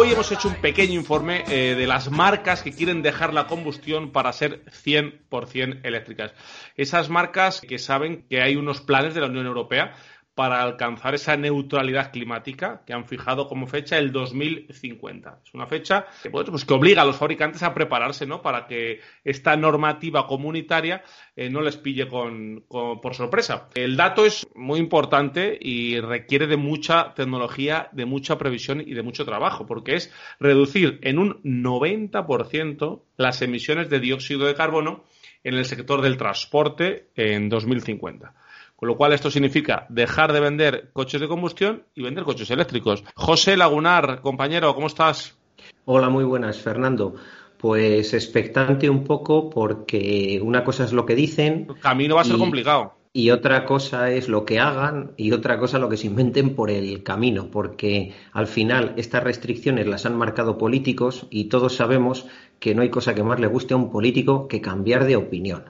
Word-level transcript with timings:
Hoy 0.00 0.12
hemos 0.12 0.30
hecho 0.30 0.46
un 0.46 0.54
pequeño 0.54 0.94
informe 0.94 1.42
eh, 1.48 1.74
de 1.74 1.86
las 1.88 2.08
marcas 2.08 2.62
que 2.62 2.70
quieren 2.70 3.02
dejar 3.02 3.34
la 3.34 3.48
combustión 3.48 4.12
para 4.12 4.32
ser 4.32 4.64
100% 4.66 5.80
eléctricas. 5.82 6.34
Esas 6.76 7.08
marcas 7.08 7.60
que 7.60 7.80
saben 7.80 8.24
que 8.30 8.40
hay 8.40 8.54
unos 8.54 8.80
planes 8.80 9.14
de 9.14 9.22
la 9.22 9.26
Unión 9.26 9.46
Europea 9.46 9.96
para 10.38 10.62
alcanzar 10.62 11.16
esa 11.16 11.36
neutralidad 11.36 12.12
climática 12.12 12.84
que 12.86 12.92
han 12.92 13.06
fijado 13.06 13.48
como 13.48 13.66
fecha 13.66 13.98
el 13.98 14.12
2050. 14.12 15.40
Es 15.44 15.52
una 15.52 15.66
fecha 15.66 16.06
pues 16.30 16.64
que 16.64 16.74
obliga 16.74 17.02
a 17.02 17.04
los 17.04 17.16
fabricantes 17.16 17.64
a 17.64 17.74
prepararse 17.74 18.24
¿no? 18.24 18.40
para 18.40 18.68
que 18.68 19.00
esta 19.24 19.56
normativa 19.56 20.28
comunitaria 20.28 21.02
eh, 21.34 21.50
no 21.50 21.60
les 21.60 21.76
pille 21.76 22.06
con, 22.06 22.66
por 22.68 23.16
sorpresa. 23.16 23.68
El 23.74 23.96
dato 23.96 24.24
es 24.24 24.46
muy 24.54 24.78
importante 24.78 25.58
y 25.60 25.98
requiere 25.98 26.46
de 26.46 26.56
mucha 26.56 27.14
tecnología, 27.14 27.88
de 27.90 28.06
mucha 28.06 28.38
previsión 28.38 28.80
y 28.80 28.94
de 28.94 29.02
mucho 29.02 29.24
trabajo, 29.24 29.66
porque 29.66 29.96
es 29.96 30.14
reducir 30.38 31.00
en 31.02 31.18
un 31.18 31.42
90% 31.42 33.02
las 33.16 33.42
emisiones 33.42 33.90
de 33.90 33.98
dióxido 33.98 34.46
de 34.46 34.54
carbono 34.54 35.02
en 35.42 35.54
el 35.54 35.64
sector 35.64 36.00
del 36.00 36.16
transporte 36.16 37.08
en 37.16 37.48
2050. 37.48 38.34
Con 38.78 38.86
lo 38.86 38.96
cual 38.96 39.12
esto 39.12 39.28
significa 39.28 39.86
dejar 39.88 40.32
de 40.32 40.38
vender 40.38 40.90
coches 40.92 41.20
de 41.20 41.26
combustión 41.26 41.82
y 41.96 42.02
vender 42.04 42.22
coches 42.22 42.48
eléctricos. 42.52 43.02
José 43.16 43.56
Lagunar, 43.56 44.20
compañero, 44.20 44.72
¿cómo 44.72 44.86
estás? 44.86 45.36
Hola, 45.84 46.10
muy 46.10 46.22
buenas, 46.22 46.58
Fernando. 46.58 47.16
Pues 47.56 48.14
expectante 48.14 48.88
un 48.88 49.02
poco 49.02 49.50
porque 49.50 50.38
una 50.40 50.62
cosa 50.62 50.84
es 50.84 50.92
lo 50.92 51.06
que 51.06 51.16
dicen. 51.16 51.66
El 51.68 51.80
camino 51.80 52.14
va 52.14 52.20
a 52.20 52.24
ser 52.24 52.36
y, 52.36 52.38
complicado. 52.38 52.94
Y 53.12 53.30
otra 53.30 53.64
cosa 53.64 54.12
es 54.12 54.28
lo 54.28 54.44
que 54.44 54.60
hagan 54.60 55.10
y 55.16 55.32
otra 55.32 55.58
cosa 55.58 55.80
lo 55.80 55.88
que 55.88 55.96
se 55.96 56.06
inventen 56.06 56.54
por 56.54 56.70
el 56.70 57.02
camino, 57.02 57.50
porque 57.50 58.14
al 58.32 58.46
final 58.46 58.94
estas 58.96 59.24
restricciones 59.24 59.88
las 59.88 60.06
han 60.06 60.16
marcado 60.16 60.56
políticos 60.56 61.26
y 61.30 61.46
todos 61.46 61.74
sabemos 61.74 62.26
que 62.60 62.76
no 62.76 62.82
hay 62.82 62.90
cosa 62.90 63.16
que 63.16 63.24
más 63.24 63.40
le 63.40 63.48
guste 63.48 63.74
a 63.74 63.76
un 63.76 63.90
político 63.90 64.46
que 64.46 64.60
cambiar 64.60 65.04
de 65.04 65.16
opinión. 65.16 65.64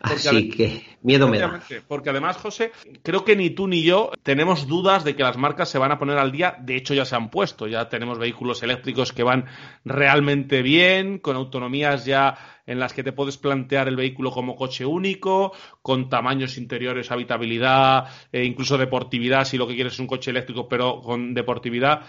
Así 0.00 0.48
que 0.48 0.98
miedo 1.02 1.28
me 1.28 1.38
da. 1.38 1.60
Porque 1.86 2.10
además, 2.10 2.36
José, 2.36 2.72
creo 3.02 3.24
que 3.24 3.36
ni 3.36 3.50
tú 3.50 3.68
ni 3.68 3.82
yo 3.82 4.10
tenemos 4.22 4.66
dudas 4.66 5.04
de 5.04 5.14
que 5.14 5.22
las 5.22 5.36
marcas 5.36 5.68
se 5.68 5.78
van 5.78 5.92
a 5.92 5.98
poner 5.98 6.18
al 6.18 6.32
día. 6.32 6.56
De 6.60 6.76
hecho, 6.76 6.94
ya 6.94 7.04
se 7.04 7.16
han 7.16 7.30
puesto. 7.30 7.66
Ya 7.66 7.88
tenemos 7.88 8.18
vehículos 8.18 8.62
eléctricos 8.62 9.12
que 9.12 9.22
van 9.22 9.46
realmente 9.84 10.62
bien, 10.62 11.18
con 11.18 11.36
autonomías 11.36 12.04
ya 12.04 12.36
en 12.66 12.78
las 12.78 12.92
que 12.92 13.02
te 13.02 13.12
puedes 13.12 13.38
plantear 13.38 13.88
el 13.88 13.96
vehículo 13.96 14.30
como 14.30 14.56
coche 14.56 14.86
único, 14.86 15.52
con 15.82 16.08
tamaños 16.08 16.56
interiores, 16.58 17.10
habitabilidad, 17.10 18.06
e 18.30 18.44
incluso 18.44 18.78
deportividad, 18.78 19.44
si 19.44 19.58
lo 19.58 19.66
que 19.66 19.74
quieres 19.74 19.94
es 19.94 19.98
un 19.98 20.06
coche 20.06 20.30
eléctrico, 20.30 20.68
pero 20.68 21.00
con 21.00 21.34
deportividad 21.34 22.02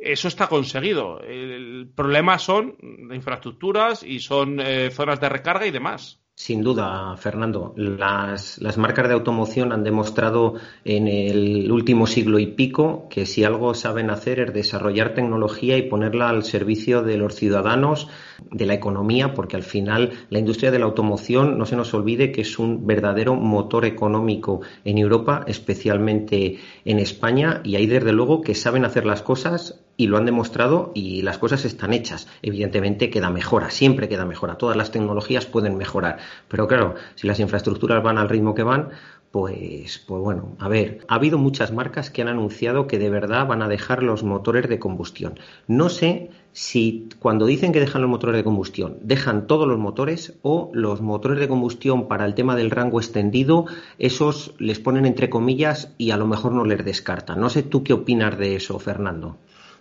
eso 0.00 0.28
está 0.28 0.46
conseguido. 0.46 1.20
El 1.20 1.90
problema 1.94 2.38
son 2.38 2.76
infraestructuras 3.12 4.02
y 4.02 4.20
son 4.20 4.60
eh, 4.60 4.90
zonas 4.90 5.20
de 5.20 5.28
recarga 5.28 5.66
y 5.66 5.70
demás. 5.70 6.20
Sin 6.38 6.62
duda, 6.62 7.16
Fernando. 7.16 7.72
Las, 7.76 8.58
las, 8.58 8.76
marcas 8.76 9.08
de 9.08 9.14
automoción 9.14 9.72
han 9.72 9.84
demostrado 9.84 10.56
en 10.84 11.08
el 11.08 11.72
último 11.72 12.06
siglo 12.06 12.38
y 12.38 12.48
pico 12.48 13.08
que 13.08 13.24
si 13.24 13.42
algo 13.42 13.72
saben 13.72 14.10
hacer 14.10 14.40
es 14.40 14.52
desarrollar 14.52 15.14
tecnología 15.14 15.78
y 15.78 15.88
ponerla 15.88 16.28
al 16.28 16.44
servicio 16.44 17.02
de 17.02 17.16
los 17.16 17.36
ciudadanos, 17.36 18.08
de 18.50 18.66
la 18.66 18.74
economía, 18.74 19.32
porque 19.32 19.56
al 19.56 19.62
final 19.62 20.12
la 20.28 20.38
industria 20.38 20.70
de 20.70 20.78
la 20.78 20.84
automoción, 20.84 21.56
no 21.56 21.64
se 21.64 21.74
nos 21.74 21.94
olvide 21.94 22.32
que 22.32 22.42
es 22.42 22.58
un 22.58 22.86
verdadero 22.86 23.34
motor 23.34 23.86
económico 23.86 24.60
en 24.84 24.98
Europa, 24.98 25.42
especialmente 25.46 26.58
en 26.84 26.98
España, 26.98 27.62
y 27.64 27.76
hay 27.76 27.86
desde 27.86 28.12
luego 28.12 28.42
que 28.42 28.54
saben 28.54 28.84
hacer 28.84 29.06
las 29.06 29.22
cosas 29.22 29.85
y 29.96 30.06
lo 30.06 30.16
han 30.16 30.26
demostrado 30.26 30.92
y 30.94 31.22
las 31.22 31.38
cosas 31.38 31.64
están 31.64 31.92
hechas. 31.92 32.28
Evidentemente 32.42 33.10
queda 33.10 33.30
mejora, 33.30 33.70
siempre 33.70 34.08
queda 34.08 34.24
mejora. 34.24 34.58
Todas 34.58 34.76
las 34.76 34.90
tecnologías 34.90 35.46
pueden 35.46 35.76
mejorar. 35.76 36.18
Pero 36.48 36.66
claro, 36.66 36.94
si 37.14 37.26
las 37.26 37.40
infraestructuras 37.40 38.02
van 38.02 38.18
al 38.18 38.28
ritmo 38.28 38.54
que 38.54 38.62
van, 38.62 38.90
pues, 39.30 40.02
pues 40.06 40.22
bueno, 40.22 40.56
a 40.58 40.68
ver, 40.68 41.00
ha 41.08 41.16
habido 41.16 41.36
muchas 41.36 41.72
marcas 41.72 42.10
que 42.10 42.22
han 42.22 42.28
anunciado 42.28 42.86
que 42.86 42.98
de 42.98 43.10
verdad 43.10 43.46
van 43.46 43.60
a 43.60 43.68
dejar 43.68 44.02
los 44.02 44.22
motores 44.22 44.68
de 44.68 44.78
combustión. 44.78 45.38
No 45.66 45.88
sé 45.88 46.30
si 46.52 47.10
cuando 47.18 47.44
dicen 47.44 47.72
que 47.72 47.80
dejan 47.80 48.00
los 48.00 48.10
motores 48.10 48.36
de 48.36 48.44
combustión, 48.44 48.96
dejan 49.02 49.46
todos 49.46 49.68
los 49.68 49.78
motores 49.78 50.38
o 50.40 50.70
los 50.72 51.02
motores 51.02 51.38
de 51.38 51.48
combustión 51.48 52.08
para 52.08 52.24
el 52.24 52.34
tema 52.34 52.56
del 52.56 52.70
rango 52.70 52.98
extendido, 52.98 53.66
esos 53.98 54.54
les 54.58 54.78
ponen 54.78 55.04
entre 55.04 55.28
comillas 55.28 55.92
y 55.98 56.12
a 56.12 56.16
lo 56.16 56.26
mejor 56.26 56.52
no 56.52 56.64
les 56.64 56.82
descartan. 56.82 57.38
No 57.38 57.50
sé 57.50 57.62
tú 57.62 57.84
qué 57.84 57.92
opinas 57.92 58.38
de 58.38 58.56
eso, 58.56 58.78
Fernando. 58.78 59.36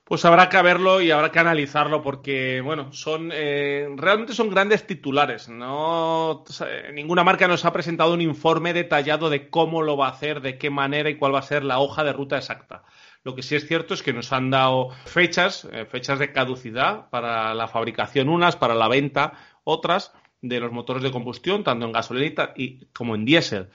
Pues 0.05 0.23
habrá 0.23 0.49
que 0.49 0.61
verlo 0.61 1.01
y 1.01 1.09
habrá 1.09 1.31
que 1.31 1.39
analizarlo 1.39 2.03
porque, 2.03 2.61
bueno, 2.61 2.93
son 2.93 3.31
eh, 3.33 3.87
realmente 3.95 4.35
son 4.35 4.51
grandes 4.51 4.85
titulares. 4.85 5.49
No, 5.49 6.43
ninguna 6.93 7.23
marca 7.23 7.47
nos 7.47 7.65
ha 7.65 7.73
presentado 7.73 8.13
un 8.13 8.21
informe 8.21 8.73
detallado 8.73 9.31
de 9.31 9.49
cómo 9.49 9.81
lo 9.81 9.97
va 9.97 10.05
a 10.05 10.11
hacer, 10.11 10.41
de 10.41 10.59
qué 10.59 10.69
manera 10.69 11.09
y 11.09 11.15
cuál 11.15 11.33
va 11.33 11.39
a 11.39 11.41
ser 11.41 11.63
la 11.63 11.79
hoja 11.79 12.03
de 12.03 12.13
ruta 12.13 12.37
exacta. 12.37 12.83
Lo 13.23 13.33
que 13.33 13.41
sí 13.41 13.55
es 13.55 13.67
cierto 13.67 13.95
es 13.95 14.03
que 14.03 14.13
nos 14.13 14.31
han 14.31 14.51
dado 14.51 14.91
fechas, 15.05 15.67
eh, 15.71 15.85
fechas 15.85 16.19
de 16.19 16.31
caducidad 16.31 17.09
para 17.09 17.55
la 17.55 17.67
fabricación 17.67 18.29
unas, 18.29 18.55
para 18.55 18.75
la 18.75 18.87
venta 18.87 19.33
otras 19.63 20.13
de 20.39 20.59
los 20.59 20.71
motores 20.71 21.01
de 21.01 21.11
combustión, 21.11 21.63
tanto 21.63 21.87
en 21.87 21.91
gasolina 21.91 22.51
y 22.55 22.85
como 22.93 23.15
en 23.15 23.25
diésel 23.25 23.71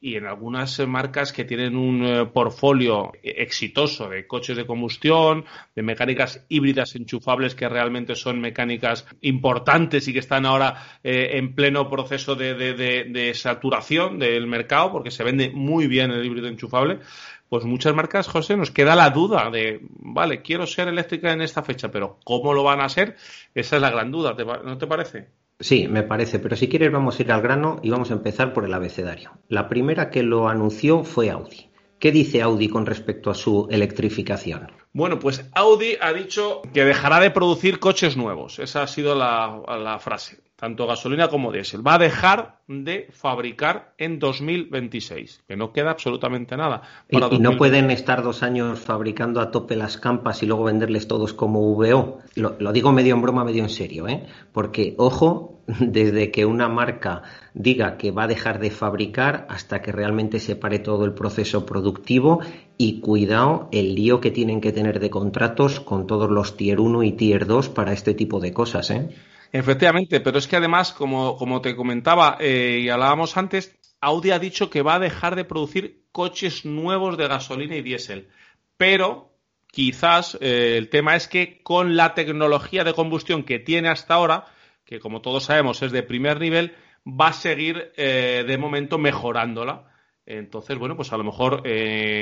y 0.00 0.16
en 0.16 0.26
algunas 0.26 0.78
marcas 0.86 1.32
que 1.32 1.44
tienen 1.44 1.74
un 1.74 2.04
eh, 2.04 2.26
portfolio 2.26 3.12
exitoso 3.22 4.08
de 4.08 4.26
coches 4.26 4.56
de 4.56 4.66
combustión, 4.66 5.44
de 5.74 5.82
mecánicas 5.82 6.44
híbridas 6.48 6.94
enchufables 6.96 7.54
que 7.54 7.68
realmente 7.68 8.14
son 8.14 8.40
mecánicas 8.40 9.06
importantes 9.22 10.06
y 10.06 10.12
que 10.12 10.18
están 10.18 10.44
ahora 10.44 10.98
eh, 11.02 11.38
en 11.38 11.54
pleno 11.54 11.88
proceso 11.88 12.34
de, 12.34 12.54
de, 12.54 13.34
saturación 13.34 14.18
del 14.18 14.46
mercado 14.46 14.92
porque 14.92 15.10
se 15.10 15.24
vende 15.24 15.50
muy 15.50 15.86
bien 15.86 16.10
el 16.10 16.24
híbrido 16.24 16.48
enchufable. 16.48 17.00
Pues 17.48 17.64
muchas 17.64 17.94
marcas, 17.94 18.26
José, 18.26 18.56
nos 18.56 18.72
queda 18.72 18.96
la 18.96 19.10
duda 19.10 19.50
de, 19.50 19.80
vale, 19.98 20.42
quiero 20.42 20.66
ser 20.66 20.88
eléctrica 20.88 21.32
en 21.32 21.42
esta 21.42 21.62
fecha, 21.62 21.90
pero 21.90 22.18
¿cómo 22.24 22.52
lo 22.52 22.64
van 22.64 22.80
a 22.80 22.88
ser? 22.88 23.16
Esa 23.54 23.76
es 23.76 23.82
la 23.82 23.90
gran 23.90 24.10
duda, 24.10 24.34
¿no 24.64 24.76
te 24.76 24.86
parece? 24.86 25.28
Sí, 25.58 25.88
me 25.88 26.02
parece, 26.02 26.38
pero 26.38 26.54
si 26.54 26.68
quieres 26.68 26.92
vamos 26.92 27.18
a 27.18 27.22
ir 27.22 27.32
al 27.32 27.40
grano 27.40 27.78
y 27.82 27.90
vamos 27.90 28.10
a 28.10 28.14
empezar 28.14 28.52
por 28.52 28.64
el 28.64 28.74
abecedario. 28.74 29.38
La 29.48 29.68
primera 29.68 30.10
que 30.10 30.22
lo 30.22 30.48
anunció 30.48 31.02
fue 31.02 31.30
Audi. 31.30 31.70
¿Qué 31.98 32.12
dice 32.12 32.42
Audi 32.42 32.68
con 32.68 32.84
respecto 32.84 33.30
a 33.30 33.34
su 33.34 33.66
electrificación? 33.70 34.70
Bueno, 34.92 35.18
pues 35.18 35.48
Audi 35.54 35.96
ha 36.00 36.12
dicho 36.12 36.60
que 36.74 36.84
dejará 36.84 37.20
de 37.20 37.30
producir 37.30 37.78
coches 37.78 38.18
nuevos. 38.18 38.58
Esa 38.58 38.82
ha 38.82 38.86
sido 38.86 39.14
la, 39.14 39.62
la 39.78 39.98
frase. 39.98 40.45
Tanto 40.56 40.86
gasolina 40.86 41.28
como 41.28 41.52
diésel. 41.52 41.86
Va 41.86 41.94
a 41.94 41.98
dejar 41.98 42.60
de 42.66 43.08
fabricar 43.12 43.92
en 43.98 44.18
2026, 44.18 45.44
que 45.46 45.56
no 45.56 45.72
queda 45.72 45.90
absolutamente 45.90 46.56
nada. 46.56 46.82
y, 47.10 47.18
no 47.38 47.56
pueden 47.56 47.90
estar 47.90 48.22
dos 48.22 48.42
años 48.42 48.80
fabricando 48.80 49.40
a 49.40 49.50
tope 49.50 49.76
las 49.76 49.98
campas 49.98 50.42
y 50.42 50.46
luego 50.46 50.64
venderles 50.64 51.06
todos 51.06 51.34
como 51.34 51.74
VO. 51.74 52.18
Lo, 52.34 52.56
lo 52.58 52.72
digo 52.72 52.90
medio 52.92 53.14
en 53.14 53.22
broma, 53.22 53.44
medio 53.44 53.62
en 53.62 53.68
serio, 53.68 54.08
¿eh? 54.08 54.26
porque, 54.52 54.94
ojo, 54.96 55.60
desde 55.80 56.30
que 56.30 56.46
una 56.46 56.68
marca 56.68 57.22
diga 57.52 57.96
que 57.98 58.10
va 58.10 58.24
a 58.24 58.28
dejar 58.28 58.58
de 58.58 58.70
fabricar 58.70 59.46
hasta 59.50 59.82
que 59.82 59.92
realmente 59.92 60.40
se 60.40 60.56
pare 60.56 60.78
todo 60.78 61.04
el 61.04 61.12
proceso 61.12 61.66
productivo 61.66 62.40
y 62.78 63.00
cuidado 63.00 63.68
el 63.72 63.94
lío 63.94 64.20
que 64.20 64.30
tienen 64.30 64.60
que 64.60 64.72
tener 64.72 65.00
de 65.00 65.10
contratos 65.10 65.80
con 65.80 66.06
todos 66.06 66.30
los 66.30 66.56
tier 66.56 66.80
1 66.80 67.02
y 67.02 67.12
tier 67.12 67.46
2 67.46 67.68
para 67.68 67.92
este 67.92 68.14
tipo 68.14 68.40
de 68.40 68.52
cosas, 68.52 68.90
¿eh? 68.90 69.10
Efectivamente, 69.52 70.20
pero 70.20 70.38
es 70.38 70.46
que 70.46 70.56
además, 70.56 70.92
como, 70.92 71.36
como 71.36 71.60
te 71.60 71.76
comentaba 71.76 72.36
eh, 72.40 72.80
y 72.82 72.88
hablábamos 72.88 73.36
antes, 73.36 73.78
Audi 74.00 74.30
ha 74.30 74.38
dicho 74.38 74.70
que 74.70 74.82
va 74.82 74.96
a 74.96 75.00
dejar 75.00 75.36
de 75.36 75.44
producir 75.44 76.04
coches 76.12 76.64
nuevos 76.64 77.16
de 77.16 77.28
gasolina 77.28 77.76
y 77.76 77.82
diésel. 77.82 78.28
Pero 78.76 79.32
quizás 79.70 80.36
eh, 80.40 80.76
el 80.76 80.88
tema 80.88 81.16
es 81.16 81.28
que 81.28 81.62
con 81.62 81.96
la 81.96 82.14
tecnología 82.14 82.84
de 82.84 82.94
combustión 82.94 83.44
que 83.44 83.58
tiene 83.58 83.88
hasta 83.88 84.14
ahora, 84.14 84.46
que 84.84 85.00
como 85.00 85.22
todos 85.22 85.44
sabemos 85.44 85.82
es 85.82 85.92
de 85.92 86.02
primer 86.02 86.40
nivel, 86.40 86.74
va 87.06 87.28
a 87.28 87.32
seguir 87.32 87.92
eh, 87.96 88.44
de 88.46 88.58
momento 88.58 88.98
mejorándola. 88.98 89.92
Entonces, 90.28 90.76
bueno, 90.76 90.96
pues 90.96 91.12
a 91.12 91.16
lo 91.16 91.22
mejor 91.22 91.62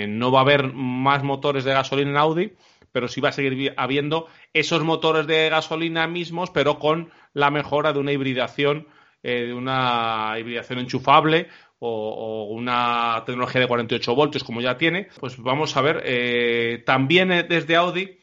no 0.08 0.30
va 0.30 0.40
a 0.40 0.42
haber 0.42 0.74
más 0.74 1.22
motores 1.22 1.64
de 1.64 1.72
gasolina 1.72 2.10
en 2.10 2.16
Audi, 2.18 2.52
pero 2.94 3.08
sí 3.08 3.20
va 3.20 3.30
a 3.30 3.32
seguir 3.32 3.74
habiendo 3.76 4.28
esos 4.52 4.84
motores 4.84 5.26
de 5.26 5.48
gasolina 5.48 6.06
mismos, 6.06 6.50
pero 6.50 6.78
con 6.78 7.10
la 7.32 7.50
mejora 7.50 7.92
de 7.92 7.98
una 7.98 8.12
hibridación, 8.12 8.86
eh, 9.20 9.46
de 9.46 9.52
una 9.52 10.36
hibridación 10.38 10.78
enchufable 10.78 11.48
o, 11.80 12.46
una 12.52 13.24
tecnología 13.26 13.62
de 13.62 13.66
48 13.66 14.14
voltios 14.14 14.44
como 14.44 14.60
ya 14.60 14.78
tiene. 14.78 15.08
Pues 15.18 15.36
vamos 15.38 15.76
a 15.76 15.82
ver, 15.82 16.02
eh, 16.04 16.84
también 16.86 17.32
eh, 17.32 17.42
desde 17.42 17.74
Audi 17.74 18.16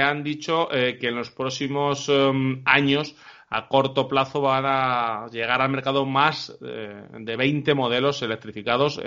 han 0.00 0.22
dicho 0.22 0.68
que 0.70 1.08
en 1.08 1.16
los 1.16 1.32
próximos 1.32 2.08
em, 2.08 2.62
años 2.64 3.16
a 3.50 3.66
corto 3.66 4.06
plazo 4.06 4.40
van 4.40 4.64
a 4.64 5.26
llegar 5.32 5.60
al 5.60 5.68
mercado 5.68 6.06
más 6.06 6.56
de 6.60 7.36
20 7.36 7.74
modelos 7.74 8.22
electrificados 8.22 9.02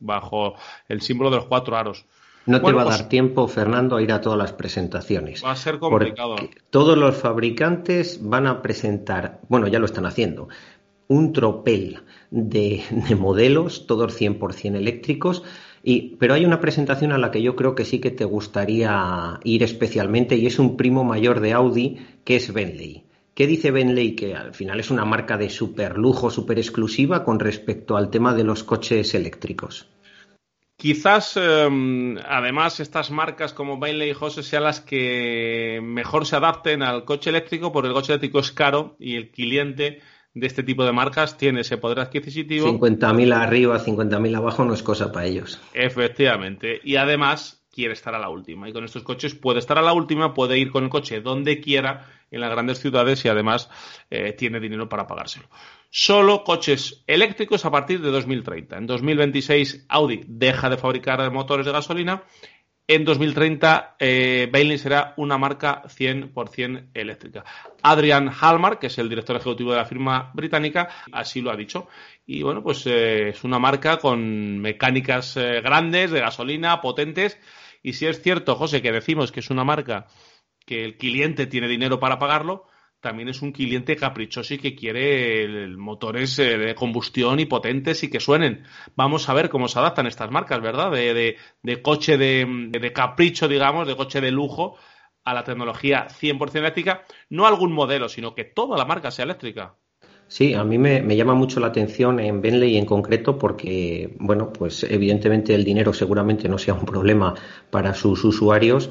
bajo 0.00 0.54
el 0.88 1.02
símbolo 1.02 1.28
de 1.28 1.36
los 1.36 1.44
cuatro 1.44 1.76
aros. 1.76 2.06
No 2.46 2.62
te 2.62 2.72
va 2.72 2.82
a 2.82 2.84
pues 2.86 2.98
dar 2.98 3.08
tiempo, 3.08 3.46
Fernando, 3.46 3.96
a 3.96 4.02
ir 4.02 4.12
a 4.12 4.20
todas 4.20 4.38
las 4.38 4.52
presentaciones. 4.52 5.44
Va 5.44 5.52
a 5.52 5.56
ser 5.56 5.78
complicado. 5.78 6.36
Todos 6.70 6.96
los 6.96 7.16
fabricantes 7.16 8.20
van 8.22 8.46
a 8.46 8.62
presentar, 8.62 9.40
bueno, 9.48 9.68
ya 9.68 9.78
lo 9.78 9.84
están 9.84 10.06
haciendo, 10.06 10.48
un 11.08 11.32
tropel 11.32 12.00
de, 12.30 12.82
modelos, 13.18 13.86
todos 13.86 14.18
100% 14.18 14.76
eléctricos. 14.76 15.42
Y, 15.82 16.16
pero 16.16 16.34
hay 16.34 16.44
una 16.44 16.60
presentación 16.60 17.12
a 17.12 17.18
la 17.18 17.30
que 17.30 17.42
yo 17.42 17.56
creo 17.56 17.74
que 17.74 17.84
sí 17.84 18.00
que 18.00 18.10
te 18.10 18.24
gustaría 18.24 19.38
ir 19.44 19.62
especialmente 19.62 20.36
y 20.36 20.46
es 20.46 20.58
un 20.58 20.76
primo 20.76 21.04
mayor 21.04 21.40
de 21.40 21.52
Audi 21.52 21.98
que 22.24 22.36
es 22.36 22.52
Bentley. 22.52 23.04
¿Qué 23.34 23.46
dice 23.46 23.70
Bentley? 23.70 24.16
Que 24.16 24.34
al 24.34 24.52
final 24.52 24.80
es 24.80 24.90
una 24.90 25.04
marca 25.04 25.38
de 25.38 25.48
super 25.48 25.96
lujo, 25.96 26.30
super 26.30 26.58
exclusiva 26.58 27.22
con 27.22 27.38
respecto 27.38 27.96
al 27.96 28.10
tema 28.10 28.34
de 28.34 28.42
los 28.42 28.64
coches 28.64 29.14
eléctricos. 29.14 29.88
Quizás, 30.78 31.36
em, 31.36 32.16
además, 32.18 32.78
estas 32.78 33.10
marcas 33.10 33.52
como 33.52 33.78
Bailey 33.78 34.10
y 34.10 34.14
Jose 34.14 34.44
sean 34.44 34.62
las 34.62 34.80
que 34.80 35.80
mejor 35.82 36.24
se 36.24 36.36
adapten 36.36 36.84
al 36.84 37.04
coche 37.04 37.30
eléctrico, 37.30 37.72
porque 37.72 37.88
el 37.88 37.94
coche 37.94 38.12
eléctrico 38.12 38.38
es 38.38 38.52
caro 38.52 38.94
y 39.00 39.16
el 39.16 39.32
cliente 39.32 40.00
de 40.34 40.46
este 40.46 40.62
tipo 40.62 40.84
de 40.84 40.92
marcas 40.92 41.36
tiene 41.36 41.62
ese 41.62 41.78
poder 41.78 41.98
adquisitivo. 41.98 42.68
50.000 42.68 43.34
arriba, 43.34 43.80
50.000 43.80 44.36
abajo 44.36 44.64
no 44.64 44.72
es 44.72 44.84
cosa 44.84 45.10
para 45.10 45.26
ellos. 45.26 45.60
Efectivamente. 45.74 46.80
Y 46.84 46.94
además 46.94 47.60
quiere 47.72 47.94
estar 47.94 48.14
a 48.14 48.20
la 48.20 48.28
última. 48.28 48.68
Y 48.68 48.72
con 48.72 48.84
estos 48.84 49.02
coches 49.02 49.34
puede 49.34 49.58
estar 49.58 49.78
a 49.78 49.82
la 49.82 49.92
última, 49.92 50.32
puede 50.32 50.58
ir 50.58 50.70
con 50.70 50.84
el 50.84 50.90
coche 50.90 51.20
donde 51.20 51.60
quiera 51.60 52.06
en 52.30 52.40
las 52.40 52.50
grandes 52.52 52.78
ciudades 52.78 53.24
y 53.24 53.28
además 53.28 53.68
eh, 54.10 54.32
tiene 54.32 54.60
dinero 54.60 54.88
para 54.88 55.08
pagárselo 55.08 55.48
solo 55.90 56.44
coches 56.44 57.02
eléctricos 57.06 57.64
a 57.64 57.70
partir 57.70 58.00
de 58.00 58.10
2030. 58.10 58.76
En 58.76 58.86
2026 58.86 59.86
Audi 59.88 60.22
deja 60.26 60.68
de 60.68 60.76
fabricar 60.76 61.30
motores 61.30 61.66
de 61.66 61.72
gasolina. 61.72 62.24
En 62.90 63.04
2030 63.04 63.96
eh, 63.98 64.78
será 64.78 65.12
una 65.18 65.36
marca 65.36 65.82
100% 65.84 66.88
eléctrica. 66.94 67.44
Adrian 67.82 68.30
Hallmark, 68.30 68.78
que 68.78 68.86
es 68.86 68.96
el 68.96 69.10
director 69.10 69.36
ejecutivo 69.36 69.72
de 69.72 69.76
la 69.76 69.84
firma 69.84 70.30
británica, 70.32 70.88
así 71.12 71.42
lo 71.42 71.50
ha 71.50 71.56
dicho. 71.56 71.86
Y 72.24 72.42
bueno, 72.42 72.62
pues 72.62 72.86
eh, 72.86 73.28
es 73.28 73.44
una 73.44 73.58
marca 73.58 73.98
con 73.98 74.58
mecánicas 74.58 75.36
eh, 75.36 75.60
grandes, 75.60 76.10
de 76.10 76.20
gasolina, 76.20 76.80
potentes. 76.80 77.38
Y 77.82 77.92
si 77.92 78.06
es 78.06 78.22
cierto, 78.22 78.56
José, 78.56 78.80
que 78.80 78.90
decimos 78.90 79.32
que 79.32 79.40
es 79.40 79.50
una 79.50 79.64
marca 79.64 80.06
que 80.64 80.82
el 80.82 80.96
cliente 80.96 81.46
tiene 81.46 81.68
dinero 81.68 82.00
para 82.00 82.18
pagarlo, 82.18 82.64
también 83.00 83.28
es 83.28 83.42
un 83.42 83.52
cliente 83.52 83.96
caprichoso 83.96 84.54
y 84.54 84.58
que 84.58 84.74
quiere 84.74 85.68
motores 85.76 86.38
eh, 86.38 86.58
de 86.58 86.74
combustión 86.74 87.38
y 87.40 87.46
potentes 87.46 88.02
y 88.02 88.10
que 88.10 88.20
suenen. 88.20 88.64
Vamos 88.96 89.28
a 89.28 89.34
ver 89.34 89.48
cómo 89.48 89.68
se 89.68 89.78
adaptan 89.78 90.06
estas 90.06 90.30
marcas, 90.30 90.60
¿verdad? 90.60 90.90
De, 90.90 91.36
coche 91.82 92.18
de, 92.18 92.92
capricho, 92.94 93.46
digamos, 93.46 93.86
de 93.86 93.96
coche 93.96 94.20
de 94.20 94.30
lujo 94.30 94.76
a 95.24 95.34
la 95.34 95.44
tecnología 95.44 96.08
100% 96.08 96.56
eléctrica. 96.56 97.04
No 97.30 97.46
algún 97.46 97.72
modelo, 97.72 98.08
sino 98.08 98.34
que 98.34 98.44
toda 98.44 98.76
la 98.76 98.84
marca 98.84 99.10
sea 99.10 99.24
eléctrica. 99.24 99.74
Sí, 100.26 100.52
a 100.52 100.62
mí 100.62 100.76
me, 100.76 101.00
me, 101.00 101.16
llama 101.16 101.34
mucho 101.34 101.58
la 101.58 101.68
atención 101.68 102.20
en 102.20 102.42
Bentley 102.42 102.76
en 102.76 102.84
concreto 102.84 103.38
porque, 103.38 104.14
bueno, 104.18 104.52
pues 104.52 104.84
evidentemente 104.84 105.54
el 105.54 105.64
dinero 105.64 105.94
seguramente 105.94 106.50
no 106.50 106.58
sea 106.58 106.74
un 106.74 106.84
problema 106.84 107.34
para 107.70 107.94
sus 107.94 108.22
usuarios, 108.24 108.90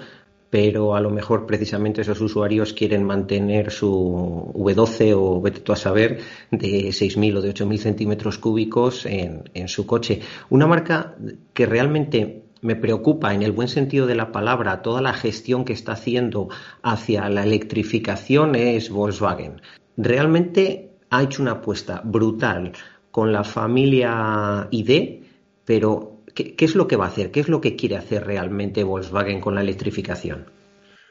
pero 0.50 0.96
a 0.96 1.02
lo 1.02 1.10
mejor 1.10 1.46
precisamente 1.46 2.02
esos 2.02 2.22
usuarios 2.22 2.74
quieren 2.74 3.04
mantener 3.04 3.72
su 3.72 4.52
V12 4.54 5.14
o 5.16 5.42
vete 5.42 5.72
a 5.72 5.76
saber 5.76 6.20
de 6.52 6.90
6.000 6.90 7.38
o 7.38 7.42
de 7.42 7.54
8.000 7.54 7.78
centímetros 7.78 8.38
cúbicos 8.38 9.06
en, 9.06 9.50
en 9.54 9.68
su 9.68 9.86
coche. 9.86 10.22
Una 10.50 10.68
marca 10.68 11.16
que 11.54 11.66
realmente 11.66 12.44
me 12.62 12.76
preocupa 12.76 13.34
en 13.34 13.44
el 13.44 13.52
buen 13.52 13.68
sentido 13.68 14.08
de 14.08 14.16
la 14.16 14.32
palabra 14.32 14.82
toda 14.82 15.02
la 15.02 15.14
gestión 15.14 15.66
que 15.66 15.74
está 15.74 15.94
haciendo 15.94 16.50
hacia 16.82 17.30
la 17.30 17.44
electrificación 17.44 18.56
es 18.56 18.90
Volkswagen. 18.90 19.62
Realmente 19.96 20.92
ha 21.10 21.24
hecho 21.24 21.42
una 21.42 21.52
apuesta 21.52 22.02
brutal 22.04 22.74
con 23.12 23.32
la 23.32 23.44
familia 23.44 24.68
ID, 24.72 25.24
pero 25.66 26.17
¿Qué, 26.38 26.66
es 26.66 26.75
lo 26.75 26.88
que 26.88 26.98
va 26.98 27.06
a 27.06 27.07
hacer? 27.07 27.31
¿Qué 27.31 27.39
es 27.39 27.50
lo 27.50 27.60
que 27.62 27.75
quiere 27.75 27.98
hacer 27.98 28.24
realmente 28.24 28.84
Volkswagen 28.84 29.42
con 29.42 29.56
la 29.56 29.62
electrificación? 29.62 30.51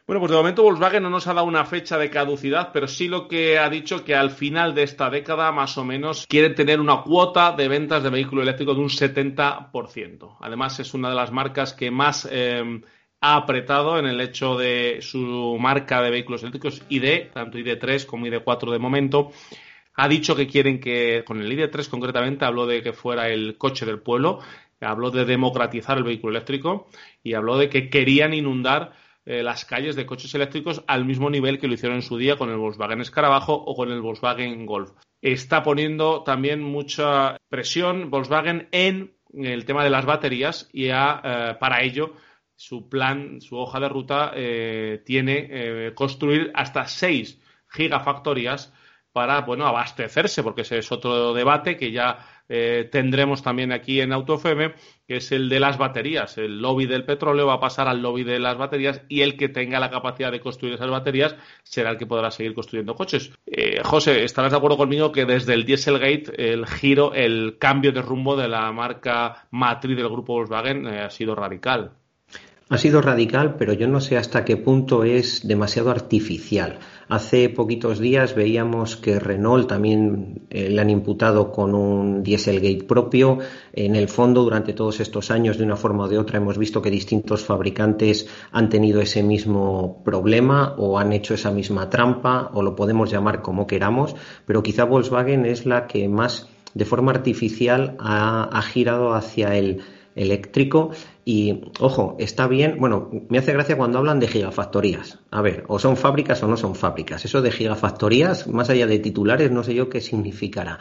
Bueno, 0.06 0.20
pues 0.20 0.31
de 0.31 0.37
momento 0.37 0.62
Volkswagen 0.62 1.02
no 1.02 1.11
nos 1.11 1.26
ha 1.26 1.34
dado 1.34 1.49
una 1.49 1.64
fecha 1.64 1.99
de 1.99 2.11
caducidad, 2.11 2.70
pero 2.73 2.87
sí 2.87 3.08
lo 3.08 3.26
que 3.26 3.58
ha 3.58 3.69
dicho 3.69 4.05
que 4.05 4.14
al 4.14 4.31
final 4.31 4.73
de 4.73 4.84
esta 4.84 5.11
década, 5.11 5.50
más 5.50 5.78
o 5.78 5.84
menos, 5.84 6.28
quiere 6.28 6.50
tener 6.50 6.78
una 6.78 7.02
cuota 7.02 7.50
de 7.50 7.67
ventas 7.67 8.05
de 8.05 8.11
vehículo 8.11 8.43
eléctrico 8.43 8.73
de 8.73 8.81
un 8.82 8.88
70%. 8.88 10.37
Además, 10.40 10.78
es 10.78 10.94
una 10.94 11.08
de 11.08 11.17
las 11.17 11.32
marcas 11.32 11.73
que 11.73 11.90
más 11.90 12.28
eh, 12.31 12.62
ha 13.20 13.34
apretado 13.34 13.99
en 13.99 14.06
el 14.06 14.20
hecho 14.20 14.56
de 14.56 14.99
su 15.00 15.56
marca 15.58 16.02
de 16.02 16.11
vehículos 16.11 16.42
eléctricos 16.42 16.83
ID, 16.88 17.33
tanto 17.33 17.59
ID3 17.59 18.06
como 18.06 18.26
ID4 18.26 18.71
de 18.71 18.78
momento. 18.78 19.33
Ha 19.99 20.09
dicho 20.09 20.37
que 20.37 20.47
quieren 20.47 20.78
que, 20.78 21.25
con 21.26 21.40
el 21.40 21.50
ID3 21.50 21.88
concretamente, 21.88 22.45
habló 22.45 22.66
de 22.66 22.83
que 22.83 22.92
fuera 22.92 23.28
el 23.28 23.56
coche 23.56 23.87
del 23.87 24.00
pueblo, 24.00 24.40
habló 24.80 25.11
de 25.11 25.25
democratizar 25.25 25.99
el 25.99 26.04
vehículo 26.04 26.37
eléctrico 26.37 26.88
y 27.23 27.35
habló 27.35 27.56
de 27.56 27.68
que 27.68 27.88
querían 27.88 28.35
inundar 28.35 28.92
eh, 29.25 29.42
las 29.42 29.64
calles 29.64 29.97
de 29.97 30.06
coches 30.06 30.35
eléctricos 30.35 30.85
al 30.87 31.04
mismo 31.04 31.30
nivel 31.30 31.59
que 31.59 31.66
lo 31.66 31.75
hicieron 31.75 31.97
en 31.97 32.02
su 32.02 32.16
día 32.16 32.37
con 32.37 32.50
el 32.50 32.59
Volkswagen 32.59 33.00
Escarabajo 33.00 33.54
o 33.54 33.75
con 33.75 33.90
el 33.90 34.00
Volkswagen 34.00 34.66
Golf. 34.66 34.92
Está 35.21 35.62
poniendo 35.62 36.23
también 36.23 36.62
mucha 36.62 37.37
presión 37.49 38.11
Volkswagen 38.11 38.68
en 38.71 39.16
el 39.35 39.64
tema 39.64 39.83
de 39.83 39.90
las 39.90 40.04
baterías 40.04 40.68
y 40.73 40.90
eh, 40.90 41.56
para 41.59 41.83
ello 41.83 42.14
su 42.54 42.88
plan, 42.88 43.40
su 43.40 43.56
hoja 43.56 43.80
de 43.80 43.88
ruta 43.88 44.33
eh, 44.35 45.02
tiene 45.04 45.92
construir 45.95 46.52
hasta 46.54 46.87
seis 46.87 47.40
gigafactorías 47.68 48.73
para 49.12 49.40
bueno 49.40 49.66
abastecerse, 49.66 50.42
porque 50.42 50.61
ese 50.61 50.78
es 50.78 50.92
otro 50.92 51.35
debate 51.35 51.76
que 51.76 51.90
ya 51.90 52.18
eh, 52.49 52.88
tendremos 52.91 53.43
también 53.43 53.73
aquí 53.73 54.00
en 54.00 54.12
AutoFM, 54.12 54.75
que 55.07 55.17
es 55.17 55.33
el 55.33 55.49
de 55.49 55.61
las 55.61 55.79
baterías. 55.79 56.38
El 56.38 56.61
lobby 56.61 56.87
del 56.87 57.05
petróleo 57.05 57.47
va 57.47 57.55
a 57.55 57.61
pasar 57.61 57.88
al 57.88 58.03
lobby 58.03 58.25
de 58.25 58.38
las 58.38 58.57
baterías 58.57 59.03
y 59.09 59.23
el 59.23 59.37
que 59.37 59.49
tenga 59.49 59.81
la 59.81 59.91
capacidad 59.91 60.33
de 60.33 60.41
construir 60.41 60.75
esas 60.75 60.91
baterías 60.91 61.37
será 61.62 61.91
el 61.91 61.99
que 61.99 62.07
podrá 62.07 62.31
seguir 62.31 62.55
construyendo 62.55 62.95
coches. 62.95 63.33
Eh, 63.47 63.81
José, 63.85 64.25
estarás 64.25 64.53
de 64.53 64.59
acuerdo 64.59 64.76
conmigo 64.76 65.12
que 65.12 65.25
desde 65.25 65.55
el 65.55 65.65
Dieselgate 65.65 66.53
el 66.53 66.67
giro, 66.67 67.15
el 67.15 67.57
cambio 67.59 67.93
de 67.93 68.03
rumbo 68.03 68.37
de 68.37 68.49
la 68.49 68.71
marca 68.73 69.47
matriz 69.50 69.97
del 69.97 70.09
grupo 70.09 70.35
Volkswagen 70.35 70.87
eh, 70.87 71.00
ha 71.00 71.11
sido 71.11 71.35
radical. 71.35 71.93
Ha 72.68 72.78
sido 72.78 73.00
radical, 73.00 73.54
pero 73.54 73.75
yo 73.75 73.87
no 73.87 74.00
sé 74.00 74.16
hasta 74.16 74.44
qué 74.44 74.56
punto 74.56 75.04
es 75.04 75.46
demasiado 75.46 75.88
artificial. 75.92 76.80
Hace 77.08 77.49
poquitos 77.49 78.00
días 78.00 78.35
veíamos 78.35 78.96
que 78.96 79.20
Renault 79.20 79.68
también 79.68 80.49
eh, 80.50 80.68
le 80.68 80.80
han 80.80 80.90
imputado 80.90 81.52
con 81.52 81.76
un 81.76 82.25
Dieselgate 82.25 82.82
propio. 82.82 83.38
En 83.73 83.94
el 83.94 84.08
fondo, 84.08 84.42
durante 84.42 84.73
todos 84.73 84.99
estos 84.99 85.30
años, 85.30 85.58
de 85.58 85.62
una 85.62 85.76
forma 85.76 86.06
o 86.06 86.08
de 86.08 86.18
otra, 86.18 86.38
hemos 86.38 86.58
visto 86.58 86.82
que 86.82 86.90
distintos 86.90 87.44
fabricantes 87.44 88.26
han 88.50 88.68
tenido 88.68 89.00
ese 89.00 89.23
mismo 89.23 90.02
problema 90.04 90.75
o 90.76 90.99
han 90.99 91.12
hecho 91.12 91.35
esa 91.35 91.52
misma 91.52 91.88
trampa, 91.88 92.50
o 92.52 92.62
lo 92.62 92.75
podemos 92.75 93.12
llamar 93.12 93.42
como 93.42 93.68
queramos, 93.68 94.16
pero 94.44 94.64
quizá 94.64 94.82
Volkswagen 94.82 95.46
es 95.46 95.66
la 95.66 95.87
que 95.87 96.08
más 96.08 96.49
de 96.75 96.85
forma 96.85 97.12
artificial 97.12 97.94
ha, 98.00 98.42
ha 98.42 98.62
girado 98.62 99.14
hacia 99.14 99.56
el 99.56 99.82
eléctrico 100.16 100.90
y, 101.28 101.61
ojo, 101.80 102.14
está 102.21 102.47
bien, 102.47 102.76
bueno, 102.78 103.11
me 103.28 103.38
hace 103.38 103.52
gracia 103.52 103.76
cuando 103.76 103.99
hablan 103.99 104.21
de 104.21 104.28
gigafactorías. 104.28 105.18
A 105.33 105.42
ver, 105.42 105.64
o 105.66 105.80
son 105.80 105.97
fábricas 105.97 106.40
o 106.45 106.47
no 106.47 106.56
son 106.56 106.76
fábricas. 106.76 107.25
Eso 107.25 107.42
de 107.42 107.50
gigafactorías, 107.50 108.47
más 108.47 108.71
allá 108.71 108.87
de 108.87 109.00
titulares, 109.00 109.50
no 109.50 109.64
sé 109.64 109.75
yo 109.75 109.88
qué 109.88 110.00
significará 110.00 110.78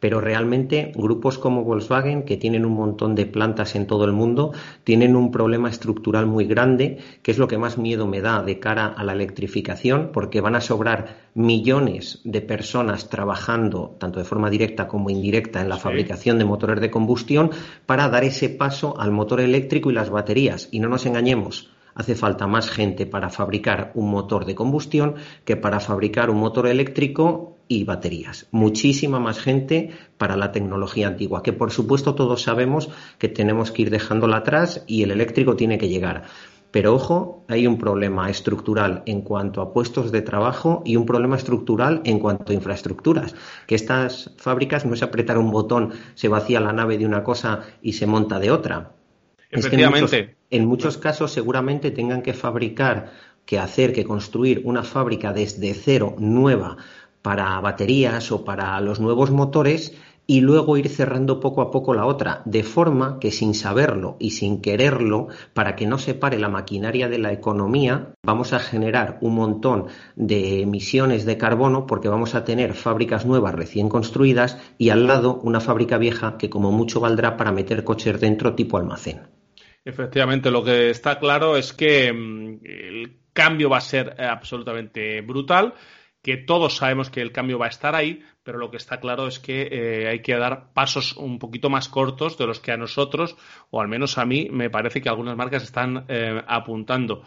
pero 0.00 0.20
realmente 0.20 0.92
grupos 0.94 1.38
como 1.38 1.64
Volkswagen, 1.64 2.24
que 2.24 2.36
tienen 2.36 2.64
un 2.64 2.74
montón 2.74 3.14
de 3.14 3.26
plantas 3.26 3.74
en 3.74 3.86
todo 3.86 4.04
el 4.04 4.12
mundo, 4.12 4.52
tienen 4.84 5.16
un 5.16 5.30
problema 5.30 5.68
estructural 5.68 6.26
muy 6.26 6.46
grande, 6.46 6.98
que 7.22 7.30
es 7.30 7.38
lo 7.38 7.48
que 7.48 7.58
más 7.58 7.78
miedo 7.78 8.06
me 8.06 8.20
da 8.20 8.42
de 8.42 8.58
cara 8.58 8.86
a 8.86 9.04
la 9.04 9.12
electrificación, 9.12 10.10
porque 10.12 10.40
van 10.40 10.54
a 10.54 10.60
sobrar 10.60 11.28
millones 11.34 12.20
de 12.24 12.40
personas 12.40 13.08
trabajando, 13.08 13.96
tanto 13.98 14.18
de 14.18 14.24
forma 14.24 14.50
directa 14.50 14.86
como 14.86 15.10
indirecta, 15.10 15.60
en 15.60 15.68
la 15.68 15.76
fabricación 15.76 16.38
de 16.38 16.44
motores 16.44 16.80
de 16.80 16.90
combustión, 16.90 17.50
para 17.86 18.08
dar 18.08 18.24
ese 18.24 18.48
paso 18.48 18.98
al 18.98 19.10
motor 19.10 19.40
eléctrico 19.40 19.90
y 19.90 19.94
las 19.94 20.10
baterías. 20.10 20.68
Y 20.70 20.80
no 20.80 20.88
nos 20.88 21.06
engañemos, 21.06 21.70
hace 21.94 22.14
falta 22.14 22.46
más 22.46 22.70
gente 22.70 23.06
para 23.06 23.28
fabricar 23.28 23.90
un 23.94 24.10
motor 24.10 24.44
de 24.44 24.54
combustión 24.54 25.16
que 25.44 25.56
para 25.56 25.80
fabricar 25.80 26.30
un 26.30 26.38
motor 26.38 26.68
eléctrico 26.68 27.57
y 27.68 27.84
baterías. 27.84 28.48
Muchísima 28.50 29.20
más 29.20 29.38
gente 29.38 29.90
para 30.16 30.36
la 30.36 30.52
tecnología 30.52 31.08
antigua, 31.08 31.42
que 31.42 31.52
por 31.52 31.70
supuesto 31.70 32.14
todos 32.14 32.42
sabemos 32.42 32.88
que 33.18 33.28
tenemos 33.28 33.70
que 33.70 33.82
ir 33.82 33.90
dejándola 33.90 34.38
atrás 34.38 34.84
y 34.86 35.02
el 35.02 35.10
eléctrico 35.10 35.56
tiene 35.56 35.78
que 35.78 35.88
llegar. 35.88 36.24
Pero 36.70 36.94
ojo, 36.94 37.44
hay 37.48 37.66
un 37.66 37.78
problema 37.78 38.28
estructural 38.28 39.02
en 39.06 39.22
cuanto 39.22 39.62
a 39.62 39.72
puestos 39.72 40.12
de 40.12 40.20
trabajo 40.20 40.82
y 40.84 40.96
un 40.96 41.06
problema 41.06 41.36
estructural 41.36 42.02
en 42.04 42.18
cuanto 42.18 42.52
a 42.52 42.54
infraestructuras. 42.54 43.34
Que 43.66 43.74
estas 43.74 44.34
fábricas 44.36 44.84
no 44.84 44.92
es 44.92 45.02
apretar 45.02 45.38
un 45.38 45.50
botón, 45.50 45.92
se 46.14 46.28
vacía 46.28 46.60
la 46.60 46.72
nave 46.72 46.98
de 46.98 47.06
una 47.06 47.24
cosa 47.24 47.62
y 47.80 47.94
se 47.94 48.06
monta 48.06 48.38
de 48.38 48.50
otra. 48.50 48.92
Efectivamente. 49.50 50.36
en, 50.50 50.66
muchos, 50.66 50.98
casos 50.98 51.32
seguramente 51.32 51.90
tengan 51.90 52.20
que 52.20 52.34
fabricar, 52.34 53.12
que 53.46 53.58
hacer, 53.58 53.94
que 53.94 54.04
construir 54.04 54.60
una 54.64 54.82
fábrica 54.82 55.32
desde 55.32 55.72
cero 55.72 56.16
nueva 56.18 56.76
para 57.28 57.60
baterías 57.60 58.32
o 58.32 58.42
para 58.42 58.80
los 58.80 59.00
nuevos 59.00 59.30
motores 59.30 59.94
y 60.26 60.40
luego 60.40 60.78
ir 60.78 60.88
cerrando 60.88 61.40
poco 61.40 61.60
a 61.60 61.70
poco 61.70 61.92
la 61.92 62.06
otra, 62.06 62.40
de 62.46 62.62
forma 62.62 63.18
que 63.20 63.30
sin 63.30 63.52
saberlo 63.52 64.16
y 64.18 64.30
sin 64.30 64.62
quererlo, 64.62 65.28
para 65.52 65.76
que 65.76 65.86
no 65.86 65.98
se 65.98 66.14
pare 66.14 66.38
la 66.38 66.48
maquinaria 66.48 67.06
de 67.06 67.18
la 67.18 67.30
economía, 67.30 68.14
vamos 68.22 68.54
a 68.54 68.60
generar 68.60 69.18
un 69.20 69.34
montón 69.34 69.88
de 70.16 70.62
emisiones 70.62 71.26
de 71.26 71.36
carbono 71.36 71.86
porque 71.86 72.08
vamos 72.08 72.34
a 72.34 72.44
tener 72.44 72.72
fábricas 72.72 73.26
nuevas 73.26 73.54
recién 73.54 73.90
construidas 73.90 74.58
y 74.78 74.88
al 74.88 75.06
lado 75.06 75.38
una 75.42 75.60
fábrica 75.60 75.98
vieja 75.98 76.38
que 76.38 76.48
como 76.48 76.72
mucho 76.72 76.98
valdrá 76.98 77.36
para 77.36 77.52
meter 77.52 77.84
coches 77.84 78.18
dentro 78.18 78.54
tipo 78.54 78.78
almacén. 78.78 79.20
Efectivamente, 79.84 80.50
lo 80.50 80.64
que 80.64 80.88
está 80.88 81.18
claro 81.18 81.58
es 81.58 81.74
que 81.74 82.10
mm, 82.10 82.60
el 82.64 83.18
cambio 83.34 83.68
va 83.68 83.76
a 83.76 83.82
ser 83.82 84.16
eh, 84.18 84.24
absolutamente 84.24 85.20
brutal, 85.20 85.74
que 86.22 86.36
todos 86.36 86.76
sabemos 86.76 87.10
que 87.10 87.20
el 87.20 87.32
cambio 87.32 87.58
va 87.58 87.66
a 87.66 87.70
estar 87.70 87.94
ahí, 87.94 88.22
pero 88.42 88.58
lo 88.58 88.70
que 88.70 88.76
está 88.76 89.00
claro 89.00 89.26
es 89.26 89.38
que 89.38 89.68
eh, 89.70 90.08
hay 90.08 90.20
que 90.20 90.36
dar 90.36 90.72
pasos 90.72 91.16
un 91.16 91.38
poquito 91.38 91.70
más 91.70 91.88
cortos 91.88 92.38
de 92.38 92.46
los 92.46 92.60
que 92.60 92.72
a 92.72 92.76
nosotros, 92.76 93.36
o 93.70 93.80
al 93.80 93.88
menos 93.88 94.18
a 94.18 94.24
mí, 94.24 94.48
me 94.50 94.70
parece 94.70 95.00
que 95.00 95.08
algunas 95.08 95.36
marcas 95.36 95.62
están 95.62 96.04
eh, 96.08 96.42
apuntando. 96.46 97.22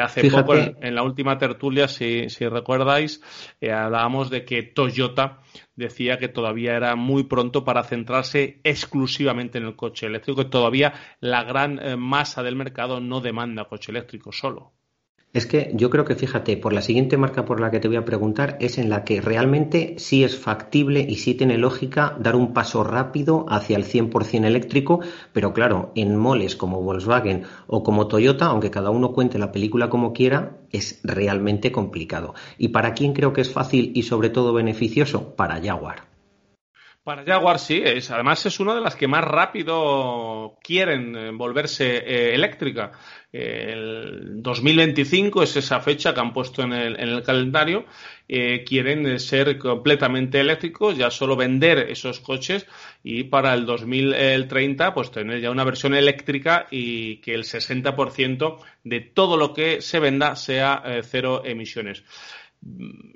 hace 0.00 0.30
poco, 0.30 0.54
en, 0.54 0.94
la 0.94 1.02
última 1.02 1.36
tertulia, 1.36 1.88
si, 1.88 2.28
si 2.28 2.46
recordáis, 2.46 3.20
hablábamos 3.60 4.30
de 4.30 4.44
que 4.44 4.62
Toyota 4.62 5.40
decía 5.76 6.18
que 6.18 6.28
todavía 6.28 6.76
era 6.76 6.96
muy 6.96 7.24
pronto 7.24 7.64
para 7.64 7.84
centrarse 7.84 8.60
exclusivamente 8.64 9.58
en 9.58 9.64
el 9.64 9.76
coche 9.76 10.06
eléctrico, 10.06 10.42
que 10.42 10.50
todavía 10.50 10.92
la 11.20 11.44
gran 11.44 11.78
eh, 11.78 11.96
masa 11.96 12.42
del 12.42 12.56
mercado 12.56 13.00
no 13.00 13.20
demanda 13.20 13.64
coche 13.64 13.90
eléctrico 13.90 14.32
solo. 14.32 14.72
Es 15.32 15.46
que 15.46 15.70
yo 15.72 15.88
creo 15.88 16.04
que, 16.04 16.14
fíjate, 16.14 16.58
por 16.58 16.74
la 16.74 16.82
siguiente 16.82 17.16
marca 17.16 17.46
por 17.46 17.58
la 17.58 17.70
que 17.70 17.80
te 17.80 17.88
voy 17.88 17.96
a 17.96 18.04
preguntar 18.04 18.58
es 18.60 18.76
en 18.76 18.90
la 18.90 19.02
que 19.02 19.22
realmente 19.22 19.94
sí 19.96 20.24
es 20.24 20.38
factible 20.38 21.06
y 21.08 21.16
sí 21.16 21.34
tiene 21.34 21.56
lógica 21.56 22.14
dar 22.20 22.36
un 22.36 22.52
paso 22.52 22.84
rápido 22.84 23.46
hacia 23.48 23.78
el 23.78 23.84
100% 23.86 24.44
eléctrico, 24.44 25.00
pero 25.32 25.54
claro, 25.54 25.90
en 25.94 26.16
moles 26.16 26.54
como 26.54 26.82
Volkswagen 26.82 27.44
o 27.66 27.82
como 27.82 28.08
Toyota, 28.08 28.44
aunque 28.44 28.70
cada 28.70 28.90
uno 28.90 29.14
cuente 29.14 29.38
la 29.38 29.52
película 29.52 29.88
como 29.88 30.12
quiera, 30.12 30.58
es 30.70 31.00
realmente 31.02 31.72
complicado. 31.72 32.34
¿Y 32.58 32.68
para 32.68 32.92
quién 32.92 33.14
creo 33.14 33.32
que 33.32 33.40
es 33.40 33.50
fácil 33.50 33.92
y 33.94 34.02
sobre 34.02 34.28
todo 34.28 34.52
beneficioso? 34.52 35.34
Para 35.34 35.62
Jaguar. 35.62 36.11
Para 37.04 37.24
Jaguar 37.24 37.58
sí, 37.58 37.82
es, 37.84 38.12
además 38.12 38.46
es 38.46 38.60
una 38.60 38.76
de 38.76 38.80
las 38.80 38.94
que 38.94 39.08
más 39.08 39.24
rápido 39.24 40.56
quieren 40.62 41.16
eh, 41.16 41.30
volverse 41.32 41.96
eh, 41.96 42.32
eléctrica. 42.32 42.92
El 43.32 44.40
2025 44.40 45.42
es 45.42 45.56
esa 45.56 45.80
fecha 45.80 46.14
que 46.14 46.20
han 46.20 46.32
puesto 46.32 46.62
en 46.62 46.72
el, 46.72 47.00
en 47.00 47.08
el 47.08 47.24
calendario. 47.24 47.86
Eh, 48.28 48.62
quieren 48.62 49.18
ser 49.18 49.58
completamente 49.58 50.38
eléctricos, 50.38 50.96
ya 50.96 51.10
solo 51.10 51.34
vender 51.34 51.90
esos 51.90 52.20
coches 52.20 52.68
y 53.02 53.24
para 53.24 53.52
el 53.54 53.66
2030 53.66 54.94
pues 54.94 55.10
tener 55.10 55.40
ya 55.40 55.50
una 55.50 55.64
versión 55.64 55.94
eléctrica 55.94 56.68
y 56.70 57.16
que 57.16 57.34
el 57.34 57.42
60% 57.42 58.58
de 58.84 59.00
todo 59.00 59.36
lo 59.36 59.52
que 59.52 59.82
se 59.82 59.98
venda 59.98 60.36
sea 60.36 60.84
cero 61.02 61.42
emisiones. 61.44 62.04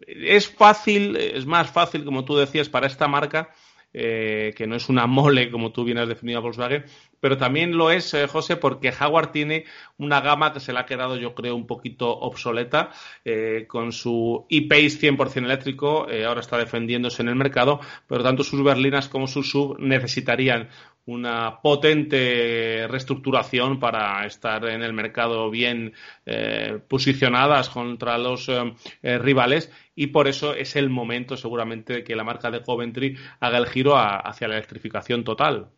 Es 0.09 0.49
fácil, 0.49 1.17
es 1.17 1.47
más 1.47 1.71
fácil, 1.71 2.05
como 2.05 2.25
tú 2.25 2.37
decías, 2.37 2.69
para 2.69 2.89
esta 2.89 3.07
marca 3.07 3.51
eh, 3.99 4.53
que 4.55 4.67
no 4.67 4.77
es 4.77 4.91
una 4.91 5.07
mole 5.07 5.51
como 5.51 5.73
tú 5.73 5.83
bien 5.83 5.97
has 5.97 6.07
definido 6.07 6.39
a 6.39 6.43
Volkswagen, 6.43 6.85
pero 7.19 7.39
también 7.39 7.79
lo 7.79 7.91
es, 7.91 8.13
eh, 8.13 8.27
José, 8.27 8.57
porque 8.57 8.93
Jaguar 8.93 9.33
tiene 9.33 9.65
una 9.97 10.21
gama 10.21 10.53
que 10.53 10.61
se 10.61 10.75
le 10.75 10.81
ha 10.81 10.85
quedado, 10.85 11.17
yo 11.17 11.35
creo, 11.35 11.57
un 11.57 11.67
poquito 11.67 12.11
obsoleta 12.11 12.91
eh, 13.25 13.65
con 13.67 13.93
su 13.93 14.45
e-Pace 14.51 15.01
100% 15.01 15.45
eléctrico, 15.45 16.07
ahora 16.27 16.41
está 16.41 16.59
defendiéndose 16.59 17.23
en 17.23 17.29
el 17.29 17.37
mercado, 17.37 17.81
pero 18.07 18.23
tanto 18.23 18.45
sus 18.45 18.63
berlinas 18.63 19.09
como 19.09 19.27
sus 19.27 19.51
sub 19.51 19.79
necesitarían 19.79 20.69
una 21.07 21.61
potente 21.63 22.87
reestructuración 22.89 23.79
para 23.79 24.27
estar 24.27 24.65
en 24.67 24.83
el 24.83 24.93
mercado 24.93 25.51
bien 25.51 25.93
eh, 26.27 26.79
posicionadas 26.89 27.69
contra 27.71 28.19
los 28.19 28.49
eh, 28.49 28.75
eh, 29.03 29.19
rivales 29.19 29.71
y 29.95 30.09
por 30.09 30.29
eso 30.29 30.55
es 30.55 30.77
el 30.77 30.91
momento 30.91 31.37
seguramente 31.37 32.05
que 32.05 32.17
la 32.17 32.25
marca 32.25 32.51
de 32.51 32.63
Coventry 32.63 33.17
haga 33.41 33.59
el 33.59 33.67
giro 33.67 33.97
hacia 33.97 34.49
la 34.49 34.57
electrificación 34.57 35.25
total. 35.25 35.69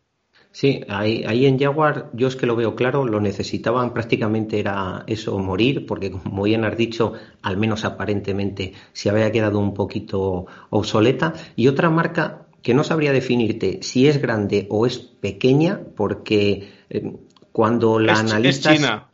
Sí, 0.51 0.81
ahí, 0.89 1.23
ahí, 1.27 1.45
en 1.45 1.59
Jaguar 1.59 2.09
yo 2.13 2.27
es 2.27 2.35
que 2.35 2.47
lo 2.47 2.55
veo 2.55 2.75
claro, 2.75 3.05
lo 3.05 3.21
necesitaban 3.21 3.93
prácticamente 3.93 4.59
era 4.59 5.03
eso, 5.05 5.37
morir, 5.37 5.85
porque 5.85 6.09
como 6.09 6.43
bien 6.43 6.65
has 6.65 6.75
dicho, 6.75 7.13
al 7.43 7.57
menos 7.57 7.85
aparentemente 7.85 8.73
se 8.91 9.11
había 9.11 9.31
quedado 9.31 9.59
un 9.59 9.75
poquito 9.75 10.47
obsoleta. 10.71 11.33
Y 11.55 11.67
otra 11.67 11.91
marca 11.91 12.48
que 12.61 12.73
no 12.73 12.83
sabría 12.83 13.13
definirte 13.13 13.79
si 13.81 14.07
es 14.07 14.21
grande 14.21 14.67
o 14.69 14.85
es 14.85 14.97
pequeña, 14.99 15.81
porque 15.95 16.69
eh, 16.89 17.13
cuando 17.51 17.99
la 17.99 18.19
analizas. 18.19 18.75
China. 18.75 19.05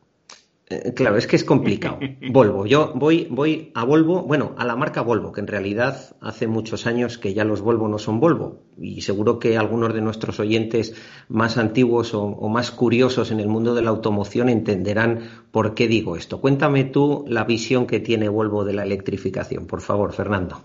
Eh, 0.67 0.93
claro, 0.95 1.17
es 1.17 1.27
que 1.27 1.35
es 1.35 1.43
complicado. 1.43 1.99
Volvo. 2.31 2.65
Yo 2.65 2.91
voy, 2.95 3.27
voy 3.29 3.71
a 3.75 3.83
Volvo, 3.83 4.23
bueno, 4.23 4.55
a 4.57 4.65
la 4.65 4.75
marca 4.75 5.01
Volvo, 5.01 5.31
que 5.31 5.41
en 5.41 5.47
realidad 5.47 6.15
hace 6.21 6.47
muchos 6.47 6.87
años 6.87 7.19
que 7.19 7.35
ya 7.35 7.43
los 7.43 7.61
Volvo 7.61 7.87
no 7.87 7.99
son 7.99 8.19
Volvo. 8.19 8.63
Y 8.79 9.01
seguro 9.01 9.37
que 9.37 9.57
algunos 9.57 9.93
de 9.93 10.01
nuestros 10.01 10.39
oyentes 10.39 10.95
más 11.29 11.57
antiguos 11.57 12.15
o, 12.15 12.23
o 12.23 12.49
más 12.49 12.71
curiosos 12.71 13.29
en 13.29 13.39
el 13.39 13.47
mundo 13.47 13.75
de 13.75 13.83
la 13.83 13.91
automoción 13.91 14.49
entenderán 14.49 15.19
por 15.51 15.75
qué 15.75 15.87
digo 15.87 16.15
esto. 16.15 16.41
Cuéntame 16.41 16.83
tú 16.83 17.25
la 17.27 17.43
visión 17.43 17.85
que 17.85 17.99
tiene 17.99 18.27
Volvo 18.27 18.65
de 18.65 18.73
la 18.73 18.83
electrificación, 18.83 19.67
por 19.67 19.81
favor, 19.81 20.13
Fernando. 20.13 20.63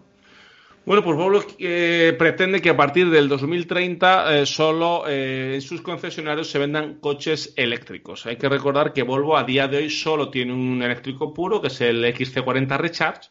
Bueno, 0.90 1.04
pues 1.04 1.16
Volvo 1.16 1.44
eh, 1.60 2.16
pretende 2.18 2.60
que 2.60 2.70
a 2.70 2.76
partir 2.76 3.10
del 3.10 3.28
2030 3.28 4.40
eh, 4.40 4.44
solo 4.44 5.04
eh, 5.06 5.52
en 5.54 5.62
sus 5.62 5.82
concesionarios 5.82 6.50
se 6.50 6.58
vendan 6.58 6.98
coches 6.98 7.54
eléctricos. 7.54 8.26
Hay 8.26 8.34
que 8.34 8.48
recordar 8.48 8.92
que 8.92 9.04
Volvo 9.04 9.36
a 9.36 9.44
día 9.44 9.68
de 9.68 9.76
hoy 9.76 9.88
solo 9.88 10.30
tiene 10.30 10.52
un 10.52 10.82
eléctrico 10.82 11.32
puro, 11.32 11.60
que 11.60 11.68
es 11.68 11.80
el 11.80 12.04
XC40 12.04 12.76
Recharge, 12.76 13.30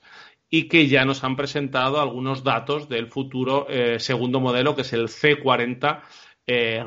y 0.49 0.69
que 0.69 0.87
ya 0.87 1.03
nos 1.03 1.25
han 1.25 1.35
presentado 1.35 1.99
algunos 1.99 2.45
datos 2.45 2.87
del 2.87 3.07
futuro 3.07 3.67
segundo 3.97 4.39
modelo, 4.39 4.73
que 4.73 4.83
es 4.83 4.93
el 4.93 5.09
C40 5.09 6.01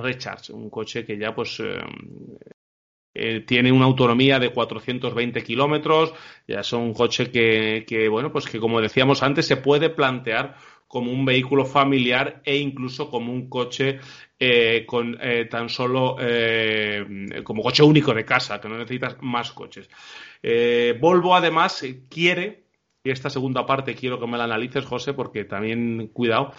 Recharge, 0.00 0.54
un 0.54 0.70
coche 0.70 1.04
que 1.04 1.18
ya 1.18 1.34
pues 1.34 1.62
eh, 3.14 3.40
tiene 3.40 3.72
una 3.72 3.84
autonomía 3.84 4.38
de 4.38 4.50
420 4.50 5.42
kilómetros, 5.42 6.14
ya 6.46 6.60
es 6.60 6.72
un 6.72 6.94
coche 6.94 7.30
que, 7.30 7.84
que, 7.86 8.08
bueno, 8.08 8.32
pues 8.32 8.46
que 8.46 8.58
como 8.58 8.80
decíamos 8.80 9.22
antes, 9.22 9.46
se 9.46 9.56
puede 9.56 9.90
plantear 9.90 10.56
como 10.92 11.10
un 11.10 11.24
vehículo 11.24 11.64
familiar 11.64 12.42
e 12.44 12.58
incluso 12.58 13.08
como 13.08 13.32
un 13.32 13.48
coche 13.48 13.98
eh, 14.38 14.84
con 14.84 15.16
eh, 15.22 15.46
tan 15.46 15.70
solo 15.70 16.16
eh, 16.20 17.40
como 17.42 17.62
coche 17.62 17.82
único 17.82 18.12
de 18.12 18.26
casa, 18.26 18.60
que 18.60 18.68
no 18.68 18.76
necesitas 18.76 19.16
más 19.22 19.52
coches. 19.52 19.88
Eh, 20.42 20.94
Volvo 21.00 21.34
además 21.34 21.82
quiere, 22.10 22.66
y 23.02 23.10
esta 23.10 23.30
segunda 23.30 23.64
parte 23.64 23.94
quiero 23.94 24.20
que 24.20 24.26
me 24.26 24.36
la 24.36 24.44
analices, 24.44 24.84
José, 24.84 25.14
porque 25.14 25.44
también 25.44 26.08
cuidado, 26.08 26.52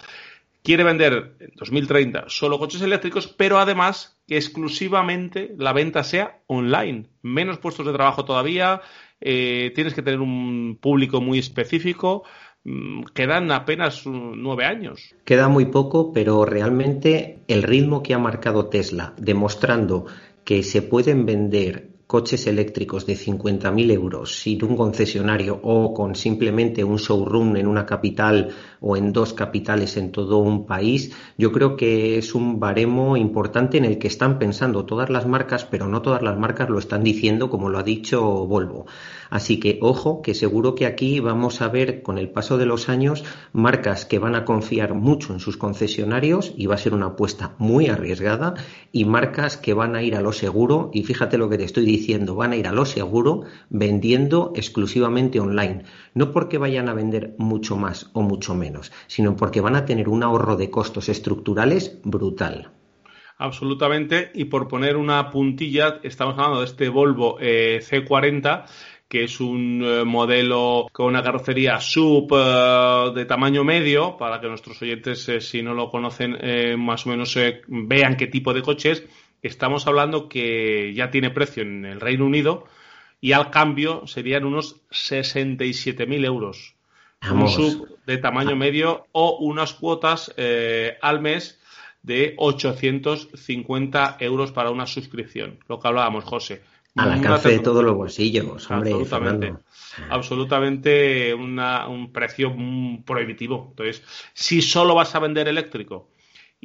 quiere 0.64 0.82
vender 0.82 1.36
en 1.38 1.52
2030 1.54 2.24
solo 2.28 2.58
coches 2.58 2.82
eléctricos, 2.82 3.28
pero 3.28 3.58
además 3.58 4.18
que 4.26 4.36
exclusivamente 4.36 5.54
la 5.58 5.72
venta 5.72 6.02
sea 6.02 6.40
online. 6.46 7.10
Menos 7.22 7.58
puestos 7.58 7.86
de 7.86 7.92
trabajo 7.92 8.24
todavía, 8.24 8.80
eh, 9.20 9.70
tienes 9.74 9.94
que 9.94 10.02
tener 10.02 10.20
un 10.20 10.78
público 10.80 11.20
muy 11.20 11.38
específico. 11.38 12.24
Mm, 12.64 13.04
quedan 13.14 13.52
apenas 13.52 14.06
nueve 14.06 14.64
años. 14.64 15.14
Queda 15.24 15.48
muy 15.48 15.66
poco, 15.66 16.14
pero 16.14 16.46
realmente 16.46 17.40
el 17.46 17.62
ritmo 17.62 18.02
que 18.02 18.14
ha 18.14 18.18
marcado 18.18 18.66
Tesla, 18.66 19.12
demostrando 19.18 20.06
que 20.44 20.62
se 20.62 20.80
pueden 20.80 21.26
vender 21.26 21.93
coches 22.14 22.46
eléctricos 22.46 23.06
de 23.06 23.14
50.000 23.14 23.90
euros 23.90 24.38
sin 24.38 24.62
un 24.64 24.76
concesionario 24.76 25.58
o 25.64 25.92
con 25.92 26.14
simplemente 26.14 26.84
un 26.84 26.98
showroom 26.98 27.56
en 27.56 27.66
una 27.66 27.86
capital 27.86 28.54
o 28.78 28.96
en 28.96 29.12
dos 29.12 29.32
capitales 29.32 29.96
en 29.96 30.12
todo 30.12 30.38
un 30.38 30.64
país, 30.64 31.10
yo 31.36 31.50
creo 31.50 31.74
que 31.74 32.16
es 32.16 32.36
un 32.36 32.60
baremo 32.60 33.16
importante 33.16 33.78
en 33.78 33.84
el 33.84 33.98
que 33.98 34.06
están 34.06 34.38
pensando 34.38 34.84
todas 34.84 35.10
las 35.10 35.26
marcas, 35.26 35.64
pero 35.64 35.88
no 35.88 36.02
todas 36.02 36.22
las 36.22 36.38
marcas 36.38 36.70
lo 36.70 36.78
están 36.78 37.02
diciendo 37.02 37.50
como 37.50 37.68
lo 37.68 37.78
ha 37.78 37.82
dicho 37.82 38.22
Volvo. 38.46 38.86
Así 39.30 39.58
que 39.58 39.80
ojo, 39.82 40.22
que 40.22 40.34
seguro 40.34 40.76
que 40.76 40.86
aquí 40.86 41.18
vamos 41.18 41.62
a 41.62 41.68
ver 41.68 42.02
con 42.02 42.18
el 42.18 42.30
paso 42.30 42.58
de 42.58 42.66
los 42.66 42.88
años 42.88 43.24
marcas 43.52 44.04
que 44.04 44.20
van 44.20 44.36
a 44.36 44.44
confiar 44.44 44.94
mucho 44.94 45.32
en 45.32 45.40
sus 45.40 45.56
concesionarios 45.56 46.52
y 46.56 46.66
va 46.66 46.76
a 46.76 46.78
ser 46.78 46.94
una 46.94 47.06
apuesta 47.06 47.56
muy 47.58 47.88
arriesgada 47.88 48.54
y 48.92 49.04
marcas 49.04 49.56
que 49.56 49.74
van 49.74 49.96
a 49.96 50.02
ir 50.04 50.14
a 50.14 50.20
lo 50.20 50.32
seguro 50.32 50.90
y 50.92 51.02
fíjate 51.02 51.38
lo 51.38 51.48
que 51.48 51.58
te 51.58 51.64
estoy 51.64 51.84
diciendo, 51.84 52.03
van 52.34 52.52
a 52.52 52.56
ir 52.56 52.66
a 52.66 52.72
lo 52.72 52.84
seguro 52.84 53.42
vendiendo 53.70 54.52
exclusivamente 54.54 55.40
online, 55.40 55.84
no 56.14 56.32
porque 56.32 56.58
vayan 56.58 56.88
a 56.88 56.94
vender 56.94 57.34
mucho 57.38 57.76
más 57.76 58.10
o 58.12 58.22
mucho 58.22 58.54
menos, 58.54 58.92
sino 59.06 59.36
porque 59.36 59.60
van 59.60 59.76
a 59.76 59.84
tener 59.84 60.08
un 60.08 60.22
ahorro 60.22 60.56
de 60.56 60.70
costos 60.70 61.08
estructurales 61.08 62.00
brutal. 62.04 62.70
Absolutamente, 63.36 64.30
y 64.34 64.44
por 64.44 64.68
poner 64.68 64.96
una 64.96 65.30
puntilla, 65.30 66.00
estamos 66.02 66.34
hablando 66.34 66.60
de 66.60 66.66
este 66.66 66.88
Volvo 66.88 67.38
eh, 67.40 67.80
C40 67.82 68.64
que 69.06 69.24
es 69.24 69.38
un 69.38 69.82
eh, 69.84 70.02
modelo 70.04 70.88
con 70.90 71.06
una 71.06 71.22
carrocería 71.22 71.78
sub 71.78 72.32
eh, 72.34 73.12
de 73.14 73.24
tamaño 73.26 73.62
medio, 73.62 74.16
para 74.16 74.40
que 74.40 74.48
nuestros 74.48 74.80
oyentes, 74.82 75.30
si 75.40 75.62
no 75.62 75.74
lo 75.74 75.90
conocen, 75.90 76.36
más 76.80 77.06
o 77.06 77.10
menos 77.10 77.38
vean 77.68 78.16
qué 78.16 78.26
tipo 78.26 78.52
de 78.52 78.62
coche 78.62 78.92
es. 78.92 79.04
Estamos 79.44 79.86
hablando 79.86 80.28
que 80.28 80.92
ya 80.94 81.10
tiene 81.10 81.30
precio 81.30 81.62
en 81.62 81.84
el 81.84 82.00
Reino 82.00 82.24
Unido 82.24 82.66
y 83.20 83.32
al 83.32 83.50
cambio 83.50 84.06
serían 84.06 84.44
unos 84.44 84.80
67.000 84.90 86.24
euros. 86.24 86.74
Un 87.30 87.48
sub 87.48 87.98
de 88.06 88.18
tamaño 88.18 88.56
medio 88.56 89.06
o 89.12 89.38
unas 89.38 89.74
cuotas 89.74 90.34
al 91.00 91.20
mes 91.20 91.60
de 92.02 92.34
850 92.36 94.16
euros 94.20 94.52
para 94.52 94.70
una 94.70 94.86
suscripción. 94.86 95.58
Lo 95.68 95.78
que 95.78 95.88
hablábamos, 95.88 96.24
José 96.24 96.62
al 96.96 97.10
alcance 97.10 97.48
de 97.48 97.58
todos 97.58 97.82
los 97.82 97.96
bolsillos, 97.96 98.70
hombre, 98.70 98.92
absolutamente, 98.92 99.54
absolutamente 100.10 101.34
un 101.34 102.10
precio 102.12 102.54
prohibitivo. 103.04 103.66
Entonces, 103.70 104.04
si 104.32 104.62
solo 104.62 104.94
vas 104.94 105.12
a 105.16 105.18
vender 105.18 105.48
eléctrico 105.48 106.08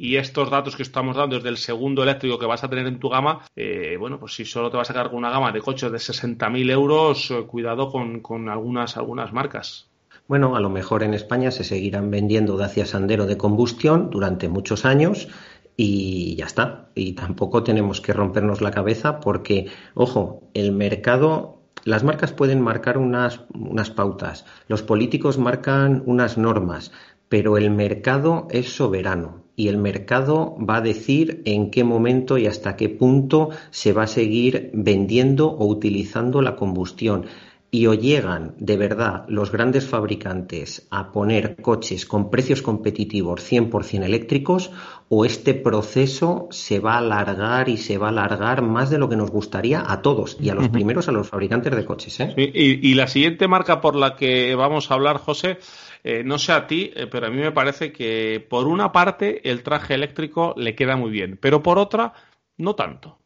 y 0.00 0.16
estos 0.16 0.48
datos 0.48 0.76
que 0.76 0.82
estamos 0.82 1.14
dando 1.14 1.36
es 1.36 1.42
del 1.42 1.58
segundo 1.58 2.02
eléctrico 2.02 2.38
que 2.38 2.46
vas 2.46 2.64
a 2.64 2.70
tener 2.70 2.86
en 2.86 2.98
tu 2.98 3.10
gama, 3.10 3.44
eh, 3.54 3.98
bueno, 3.98 4.18
pues 4.18 4.32
si 4.32 4.46
solo 4.46 4.70
te 4.70 4.78
vas 4.78 4.88
a 4.88 4.94
sacar 4.94 5.10
con 5.10 5.18
una 5.18 5.28
gama 5.28 5.52
de 5.52 5.60
coches 5.60 5.92
de 5.92 5.98
60.000 5.98 6.70
euros, 6.70 7.30
eh, 7.30 7.42
cuidado 7.46 7.90
con, 7.90 8.48
algunas, 8.48 8.96
algunas 8.96 9.30
marcas. 9.34 9.90
Bueno, 10.26 10.56
a 10.56 10.60
lo 10.60 10.70
mejor 10.70 11.02
en 11.02 11.12
España 11.12 11.50
se 11.50 11.64
seguirán 11.64 12.10
vendiendo 12.10 12.56
Dacia 12.56 12.86
Sandero 12.86 13.26
de 13.26 13.36
combustión 13.36 14.08
durante 14.08 14.48
muchos 14.48 14.86
años 14.86 15.28
y 15.76 16.34
ya 16.36 16.46
está. 16.46 16.88
Y 16.94 17.12
tampoco 17.12 17.62
tenemos 17.62 18.00
que 18.00 18.14
rompernos 18.14 18.62
la 18.62 18.70
cabeza 18.70 19.20
porque, 19.20 19.66
ojo, 19.92 20.48
el 20.54 20.72
mercado, 20.72 21.60
las 21.84 22.04
marcas 22.04 22.32
pueden 22.32 22.62
marcar 22.62 22.96
unas 22.96 23.90
pautas, 23.94 24.46
los 24.66 24.82
políticos 24.82 25.36
marcan 25.36 26.02
unas 26.06 26.38
normas, 26.38 26.90
pero 27.28 27.58
el 27.58 27.70
mercado 27.70 28.48
es 28.50 28.74
soberano 28.74 29.49
y 29.60 29.68
el 29.68 29.76
mercado 29.76 30.56
va 30.58 30.76
a 30.76 30.80
decir 30.80 31.42
en 31.44 31.70
qué 31.70 31.84
momento 31.84 32.38
y 32.38 32.46
hasta 32.46 32.76
qué 32.76 32.88
punto 32.88 33.50
se 33.70 33.92
va 33.92 34.04
a 34.04 34.06
seguir 34.06 34.70
vendiendo 34.72 35.50
o 35.50 35.66
utilizando 35.66 36.40
la 36.40 36.56
combustión 36.56 37.26
y 37.70 37.86
o 37.86 37.92
llegan 37.92 38.54
de 38.56 38.78
verdad 38.78 39.26
los 39.28 39.52
grandes 39.52 39.86
fabricantes 39.86 40.88
a 40.90 41.12
poner 41.12 41.56
coches 41.60 42.06
con 42.06 42.30
precios 42.30 42.62
competitivos 42.62 43.52
100% 43.52 44.02
eléctricos 44.02 44.70
o 45.10 45.26
este 45.26 45.52
proceso 45.52 46.48
se 46.50 46.80
va 46.80 46.94
a 46.94 46.98
alargar 46.98 47.68
y 47.68 47.76
se 47.76 47.98
va 47.98 48.06
a 48.06 48.10
alargar 48.10 48.62
más 48.62 48.88
de 48.88 48.96
lo 48.96 49.10
que 49.10 49.16
nos 49.16 49.30
gustaría 49.30 49.84
a 49.86 50.00
todos 50.00 50.38
y 50.40 50.48
a 50.48 50.54
los 50.54 50.70
primeros 50.70 51.06
a 51.08 51.12
los 51.12 51.28
fabricantes 51.28 51.76
de 51.76 51.84
coches. 51.84 52.18
¿eh? 52.20 52.32
y, 52.36 52.94
la 52.94 53.08
siguiente 53.08 53.46
marca 53.46 53.82
por 53.82 53.94
la 53.94 54.16
que 54.16 54.54
vamos 54.54 54.90
a 54.90 54.94
hablar, 54.94 55.18
José, 55.18 55.58
eh, 56.04 56.22
no 56.24 56.38
sé 56.38 56.52
a 56.52 56.66
ti, 56.66 56.92
eh, 56.94 57.06
pero 57.06 57.26
a 57.26 57.30
mí 57.30 57.38
me 57.38 57.52
parece 57.52 57.92
que 57.92 58.44
por 58.48 58.66
una 58.66 58.92
parte 58.92 59.48
el 59.50 59.62
traje 59.62 59.94
eléctrico 59.94 60.54
le 60.56 60.74
queda 60.74 60.96
muy 60.96 61.10
bien, 61.10 61.38
pero 61.40 61.62
por 61.62 61.78
otra 61.78 62.12
no 62.56 62.74
tanto. 62.74 63.18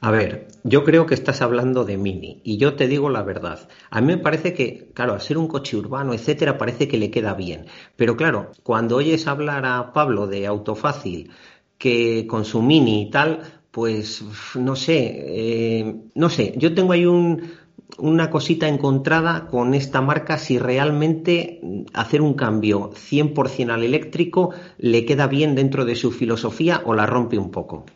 A 0.00 0.12
ver, 0.12 0.46
yo 0.62 0.84
creo 0.84 1.06
que 1.06 1.14
estás 1.14 1.42
hablando 1.42 1.84
de 1.84 1.96
Mini 1.96 2.40
y 2.44 2.56
yo 2.56 2.74
te 2.74 2.86
digo 2.86 3.10
la 3.10 3.22
verdad. 3.22 3.68
A 3.90 4.00
mí 4.00 4.06
me 4.06 4.18
parece 4.18 4.54
que, 4.54 4.90
claro, 4.94 5.14
al 5.14 5.20
ser 5.20 5.38
un 5.38 5.48
coche 5.48 5.76
urbano, 5.76 6.14
etcétera, 6.14 6.56
parece 6.56 6.86
que 6.86 6.98
le 6.98 7.10
queda 7.10 7.34
bien. 7.34 7.66
Pero 7.96 8.16
claro, 8.16 8.52
cuando 8.62 8.96
oyes 8.96 9.26
hablar 9.26 9.66
a 9.66 9.92
Pablo 9.92 10.28
de 10.28 10.46
Autofácil, 10.46 11.32
que 11.78 12.26
con 12.28 12.44
su 12.44 12.62
Mini 12.62 13.02
y 13.02 13.10
tal, 13.10 13.40
pues 13.72 14.24
no 14.54 14.76
sé, 14.76 15.24
eh, 15.26 15.96
no 16.14 16.30
sé, 16.30 16.54
yo 16.56 16.74
tengo 16.74 16.92
ahí 16.92 17.06
un, 17.06 17.50
una 17.96 18.30
cosita 18.30 18.68
encontrada 18.68 19.46
con 19.46 19.74
esta 19.74 20.00
marca 20.00 20.36
si 20.36 20.58
realmente 20.58 21.60
hacer 21.94 22.20
un 22.20 22.34
cambio 22.34 22.90
100% 22.90 23.70
al 23.70 23.82
eléctrico 23.82 24.52
le 24.76 25.04
queda 25.04 25.26
bien 25.26 25.54
dentro 25.54 25.84
de 25.84 25.96
su 25.96 26.12
filosofía 26.12 26.82
o 26.84 26.94
la 26.94 27.06
rompe 27.06 27.38
un 27.38 27.50
poco. 27.50 27.86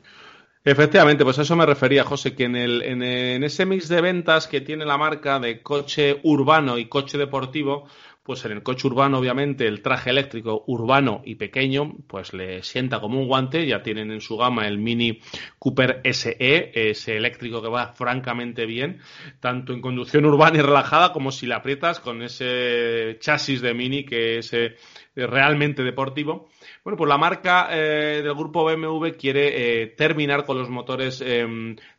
Efectivamente, 0.64 1.24
pues 1.24 1.38
a 1.40 1.42
eso 1.42 1.56
me 1.56 1.66
refería, 1.66 2.04
José, 2.04 2.36
que 2.36 2.44
en, 2.44 2.54
el, 2.54 2.82
en, 2.82 3.42
ese 3.42 3.66
mix 3.66 3.88
de 3.88 4.00
ventas 4.00 4.46
que 4.46 4.60
tiene 4.60 4.84
la 4.84 4.96
marca 4.96 5.40
de 5.40 5.60
coche 5.60 6.20
urbano 6.22 6.78
y 6.78 6.86
coche 6.86 7.18
deportivo, 7.18 7.88
pues 8.22 8.44
en 8.44 8.52
el 8.52 8.62
coche 8.62 8.86
urbano, 8.86 9.18
obviamente, 9.18 9.66
el 9.66 9.82
traje 9.82 10.10
eléctrico 10.10 10.64
urbano 10.66 11.22
y 11.24 11.34
pequeño, 11.34 11.94
pues 12.06 12.32
le 12.32 12.62
sienta 12.62 13.00
como 13.00 13.20
un 13.20 13.26
guante. 13.26 13.66
Ya 13.66 13.82
tienen 13.82 14.12
en 14.12 14.20
su 14.20 14.36
gama 14.36 14.66
el 14.68 14.78
Mini 14.78 15.20
Cooper 15.58 16.00
SE, 16.12 16.70
ese 16.74 17.16
eléctrico 17.16 17.60
que 17.60 17.68
va 17.68 17.92
francamente 17.94 18.66
bien, 18.66 19.00
tanto 19.40 19.72
en 19.72 19.80
conducción 19.80 20.24
urbana 20.24 20.58
y 20.58 20.62
relajada 20.62 21.12
como 21.12 21.32
si 21.32 21.46
la 21.46 21.56
aprietas 21.56 22.00
con 22.00 22.22
ese 22.22 23.16
chasis 23.20 23.60
de 23.60 23.74
Mini 23.74 24.04
que 24.04 24.38
es 24.38 24.52
eh, 24.52 24.76
realmente 25.14 25.82
deportivo. 25.82 26.48
Bueno, 26.84 26.96
pues 26.96 27.08
la 27.08 27.18
marca 27.18 27.68
eh, 27.70 28.22
del 28.22 28.34
grupo 28.34 28.64
BMW 28.64 29.10
quiere 29.18 29.82
eh, 29.82 29.86
terminar 29.88 30.44
con 30.44 30.58
los 30.58 30.68
motores 30.70 31.22
eh, 31.24 31.46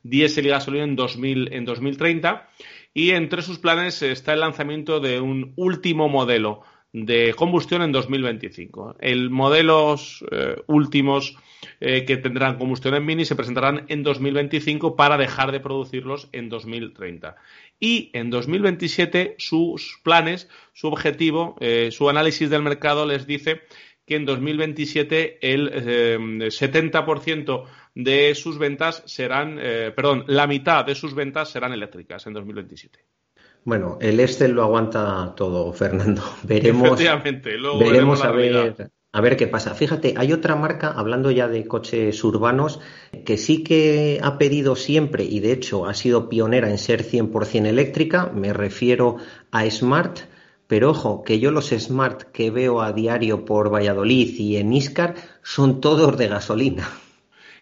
diésel 0.01 0.45
y 0.47 0.49
gasolina 0.49 0.83
en, 0.83 0.95
2000, 0.95 1.53
en 1.53 1.65
2030 1.65 2.49
y 2.93 3.11
entre 3.11 3.41
sus 3.41 3.59
planes 3.59 4.01
está 4.01 4.33
el 4.33 4.41
lanzamiento 4.41 4.99
de 4.99 5.19
un 5.19 5.53
último 5.55 6.09
modelo 6.09 6.61
de 6.93 7.33
combustión 7.35 7.81
en 7.81 7.91
2025. 7.91 8.97
El 8.99 9.31
modelos 9.31 10.23
eh, 10.31 10.55
últimos 10.67 11.35
eh, 11.79 12.05
que 12.05 12.17
tendrán 12.17 12.59
combustión 12.59 12.93
en 12.93 13.03
mini 13.03 13.25
se 13.25 13.35
presentarán 13.35 13.85
en 13.87 14.03
2025 14.03 14.95
para 14.95 15.17
dejar 15.17 15.51
de 15.51 15.59
producirlos 15.59 16.29
en 16.31 16.49
2030. 16.49 17.35
Y 17.79 18.11
en 18.13 18.29
2027 18.29 19.35
sus 19.39 19.99
planes, 20.03 20.47
su 20.73 20.87
objetivo, 20.87 21.55
eh, 21.59 21.89
su 21.91 22.09
análisis 22.09 22.51
del 22.51 22.61
mercado 22.61 23.07
les 23.07 23.25
dice 23.25 23.61
que 24.05 24.15
en 24.15 24.25
2027 24.25 25.39
el 25.41 25.71
70% 26.51 27.63
de 27.95 28.33
sus 28.35 28.57
ventas 28.57 29.03
serán, 29.05 29.57
perdón, 29.95 30.23
la 30.27 30.47
mitad 30.47 30.85
de 30.85 30.95
sus 30.95 31.13
ventas 31.13 31.49
serán 31.49 31.73
eléctricas 31.73 32.25
en 32.27 32.33
2027. 32.33 32.99
Bueno, 33.65 33.97
el 34.01 34.19
Excel 34.19 34.51
lo 34.51 34.63
aguanta 34.63 35.33
todo, 35.35 35.71
Fernando. 35.71 36.21
Veremos, 36.43 36.99
veremos 37.79 38.23
a 38.23 38.31
ver 38.31 38.89
A 39.13 39.21
ver 39.21 39.37
qué 39.37 39.47
pasa. 39.47 39.73
Fíjate, 39.73 40.15
hay 40.17 40.33
otra 40.33 40.55
marca, 40.55 40.91
hablando 40.91 41.31
ya 41.31 41.47
de 41.47 41.65
coches 41.65 42.21
urbanos, 42.23 42.81
que 43.25 43.37
sí 43.37 43.63
que 43.63 44.19
ha 44.21 44.37
pedido 44.37 44.75
siempre 44.75 45.23
y 45.23 45.39
de 45.39 45.53
hecho 45.53 45.85
ha 45.85 45.93
sido 45.93 46.27
pionera 46.27 46.69
en 46.69 46.77
ser 46.77 47.03
100% 47.03 47.65
eléctrica. 47.67 48.31
Me 48.33 48.53
refiero 48.53 49.17
a 49.51 49.69
Smart. 49.69 50.19
Pero 50.67 50.91
ojo, 50.91 51.23
que 51.23 51.39
yo 51.39 51.51
los 51.51 51.69
Smart 51.69 52.23
que 52.31 52.49
veo 52.49 52.81
a 52.81 52.93
diario 52.93 53.45
por 53.45 53.71
Valladolid 53.71 54.33
y 54.39 54.57
en 54.57 54.73
Iscar 54.73 55.15
son 55.43 55.79
todos 55.79 56.17
de 56.17 56.27
gasolina. 56.27 56.89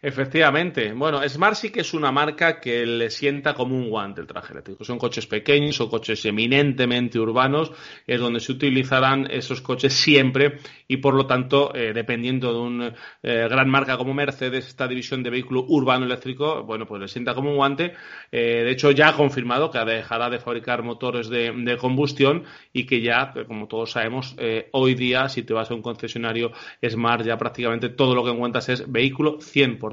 Efectivamente. 0.04 0.94
Bueno, 0.94 1.22
Smart 1.30 1.56
sí 1.56 1.70
que 1.70 1.82
es 1.82 1.94
una 1.94 2.12
marca 2.12 2.60
que 2.60 2.88
le 2.88 3.12
sienta 3.12 3.54
como 3.54 3.76
un 3.76 3.88
guante 3.88 4.20
el 4.20 4.26
traje 4.26 4.52
eléctrico. 4.52 4.84
Son 4.84 4.98
coches 4.98 5.28
pequeños, 5.28 5.76
son 5.76 5.90
coches 5.90 6.26
eminentemente 6.26 7.20
urbanos, 7.20 7.72
es 8.08 8.20
donde 8.20 8.40
se 8.40 8.52
utilizarán 8.52 9.28
esos 9.30 9.62
coches 9.62 9.94
siempre 9.94 10.58
y 10.88 10.98
por 10.98 11.14
lo 11.14 11.28
tanto, 11.28 11.72
eh, 11.76 11.94
dependiendo 11.94 12.52
de 12.52 12.60
una 12.60 12.96
eh, 13.22 13.48
gran 13.48 13.70
marca 13.70 13.96
como 13.96 14.16
Mercedes, 14.16 14.68
esta 14.68 14.88
división 14.88 15.22
de 15.22 15.30
vehículo 15.30 15.66
urbano 15.68 16.06
eléctrico, 16.06 16.64
bueno, 16.64 16.88
pues 16.88 17.00
le 17.00 17.08
sienta 17.08 17.36
como 17.36 17.52
un 17.52 17.58
guante. 17.58 17.94
Eh, 18.32 18.64
de 18.64 18.72
hecho, 18.72 18.90
ya 18.90 19.10
ha 19.10 19.16
confirmado 19.16 19.70
que 19.70 19.78
dejará 19.86 20.32
de 20.32 20.40
fabricar 20.40 20.82
motores 20.82 21.30
de, 21.30 21.52
de 21.52 21.78
combustión 21.78 22.44
y 22.74 22.88
que 22.88 23.02
ya, 23.02 23.34
como 23.46 23.68
todos 23.68 23.92
sabemos, 23.92 24.36
hoy 24.72 24.96
día, 24.96 25.30
si 25.30 25.44
te 25.44 25.54
vas 25.54 25.70
a 25.70 25.76
un 25.76 25.84
concesionario 25.84 26.52
Smart, 26.84 27.24
ya 27.24 27.38
prácticamente 27.38 27.90
todo 27.90 28.16
lo 28.16 28.24
que 28.24 28.32
encuentras 28.32 28.68
es 28.70 28.92
vehículo 28.92 29.38
100% 29.38 29.91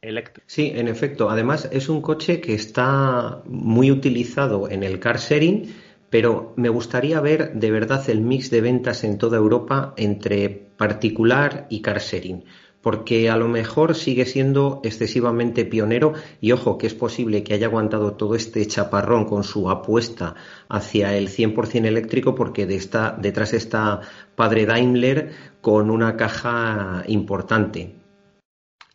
eléctrico. 0.00 0.44
Sí, 0.46 0.72
en 0.74 0.88
efecto. 0.88 1.30
Además, 1.30 1.68
es 1.72 1.88
un 1.88 2.00
coche 2.02 2.40
que 2.40 2.54
está 2.54 3.42
muy 3.46 3.90
utilizado 3.90 4.68
en 4.68 4.82
el 4.82 4.98
car 4.98 5.18
sharing, 5.18 5.74
pero 6.10 6.54
me 6.56 6.68
gustaría 6.68 7.20
ver 7.20 7.54
de 7.54 7.70
verdad 7.70 8.08
el 8.08 8.20
mix 8.20 8.50
de 8.50 8.60
ventas 8.60 9.04
en 9.04 9.18
toda 9.18 9.38
Europa 9.38 9.94
entre 9.96 10.48
particular 10.48 11.66
y 11.70 11.82
car 11.82 12.00
sharing 12.00 12.44
porque 12.82 13.28
a 13.28 13.36
lo 13.36 13.48
mejor 13.48 13.94
sigue 13.94 14.24
siendo 14.24 14.80
excesivamente 14.84 15.64
pionero 15.64 16.14
y 16.40 16.52
ojo 16.52 16.78
que 16.78 16.86
es 16.86 16.94
posible 16.94 17.44
que 17.44 17.54
haya 17.54 17.66
aguantado 17.66 18.14
todo 18.14 18.34
este 18.34 18.66
chaparrón 18.66 19.26
con 19.26 19.44
su 19.44 19.70
apuesta 19.70 20.34
hacia 20.68 21.14
el 21.16 21.28
100% 21.28 21.84
eléctrico 21.84 22.34
porque 22.34 22.66
de 22.66 22.76
esta, 22.76 23.16
detrás 23.20 23.52
está 23.52 24.00
padre 24.34 24.66
Daimler 24.66 25.32
con 25.60 25.90
una 25.90 26.16
caja 26.16 27.04
importante 27.06 27.99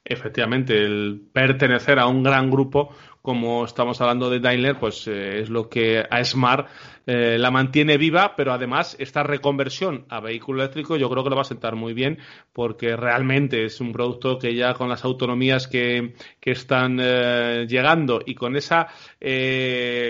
efectivamente, 0.06 0.78
el 0.78 1.22
pertenecer 1.34 2.00
a 2.00 2.08
un 2.08 2.24
gran 2.24 2.50
grupo 2.52 2.96
como 3.26 3.66
estamos 3.66 4.00
hablando 4.00 4.30
de 4.30 4.40
Daimler, 4.40 4.80
pues 4.80 5.08
eh, 5.08 5.42
es 5.42 5.50
lo 5.50 5.68
que 5.68 6.04
a 6.08 6.24
Smart 6.24 6.70
eh, 7.08 7.38
la 7.38 7.52
mantiene 7.52 7.98
viva, 7.98 8.36
pero 8.36 8.54
además 8.54 8.96
esta 9.00 9.24
reconversión 9.24 10.06
a 10.10 10.20
vehículo 10.20 10.62
eléctrico 10.62 10.96
yo 10.96 11.10
creo 11.10 11.24
que 11.24 11.30
lo 11.30 11.36
va 11.36 11.42
a 11.42 11.46
sentar 11.46 11.76
muy 11.76 11.94
bien 11.94 12.20
porque 12.54 12.96
realmente 12.96 13.66
es 13.66 13.82
un 13.82 13.92
producto 13.92 14.40
que 14.40 14.56
ya 14.56 14.74
con 14.74 14.90
las 14.90 15.04
autonomías 15.04 15.68
que, 15.68 16.14
que 16.40 16.52
están 16.52 17.00
eh, 17.02 17.66
llegando 17.68 18.22
y 18.26 18.36
con 18.36 18.56
ese 18.56 18.86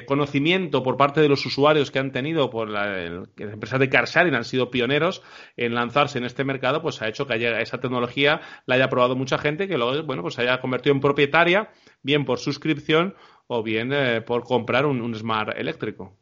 conocimiento 0.06 0.84
por 0.84 0.98
parte 0.98 1.22
de 1.22 1.30
los 1.30 1.46
usuarios 1.46 1.92
que 1.92 2.00
han 2.00 2.12
tenido 2.12 2.50
por 2.50 2.70
la, 2.70 2.88
las 3.08 3.54
empresas 3.54 3.80
de 3.80 3.90
car 3.90 4.06
han 4.16 4.44
sido 4.46 4.70
pioneros 4.70 5.22
en 5.58 5.74
lanzarse 5.74 6.18
en 6.18 6.26
este 6.26 6.44
mercado, 6.44 6.82
pues 6.82 7.02
ha 7.02 7.08
hecho 7.08 7.26
que 7.26 7.34
haya, 7.34 7.60
esa 7.62 7.80
tecnología 7.80 8.42
la 8.66 8.76
haya 8.76 8.90
probado 8.90 9.16
mucha 9.16 9.38
gente 9.38 9.68
que 9.68 9.78
luego 9.78 10.04
bueno 10.04 10.22
pues 10.22 10.38
haya 10.40 10.60
convertido 10.60 10.94
en 10.94 11.02
propietaria 11.02 11.70
bien 12.06 12.24
por 12.24 12.40
suscripción 12.40 13.16
o 13.48 13.64
bien 13.64 13.92
eh, 13.92 14.22
por 14.22 14.44
comprar 14.44 14.86
un, 14.86 15.14
Smart 15.16 15.58
eléctrico. 15.58 16.16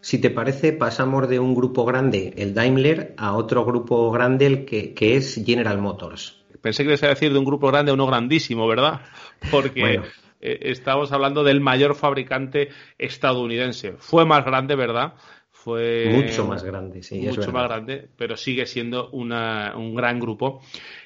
Si 0.00 0.20
te 0.20 0.30
parece, 0.30 0.72
pasamos 0.72 1.28
de 1.28 1.38
un 1.38 1.54
grupo 1.54 1.84
grande, 1.84 2.34
el 2.36 2.54
Daimler, 2.54 3.14
a 3.18 3.36
otro 3.36 3.64
grupo 3.64 4.10
grande, 4.10 4.46
el 4.46 4.64
que, 4.64 5.16
es 5.16 5.40
General 5.46 5.78
Motors. 5.78 6.42
Pensé 6.60 6.82
que 6.82 6.88
ibas 6.90 7.02
a 7.04 7.08
decir 7.08 7.32
de 7.32 7.38
un 7.38 7.44
grupo 7.44 7.68
grande 7.68 7.90
a 7.90 7.94
uno 7.94 8.06
grandísimo, 8.06 8.66
¿verdad? 8.66 9.02
Porque 9.50 10.00
eh, 10.40 10.58
estamos 10.62 11.12
hablando 11.12 11.44
del 11.44 11.60
mayor 11.60 11.94
fabricante 11.94 12.70
estadounidense. 12.98 13.92
Fue 13.98 14.24
más 14.24 14.44
grande, 14.44 14.74
¿verdad? 14.74 15.14
Fue 15.62 16.10
mucho 16.10 16.44
más 16.44 16.64
grande, 16.64 17.04
sí. 17.04 17.20
Mucho 17.20 17.52
más 17.52 17.68
grande, 17.68 18.08
pero 18.16 18.36
sigue 18.36 18.66
siendo 18.66 19.10
un 19.10 19.94
gran 19.94 20.18
grupo 20.18 20.60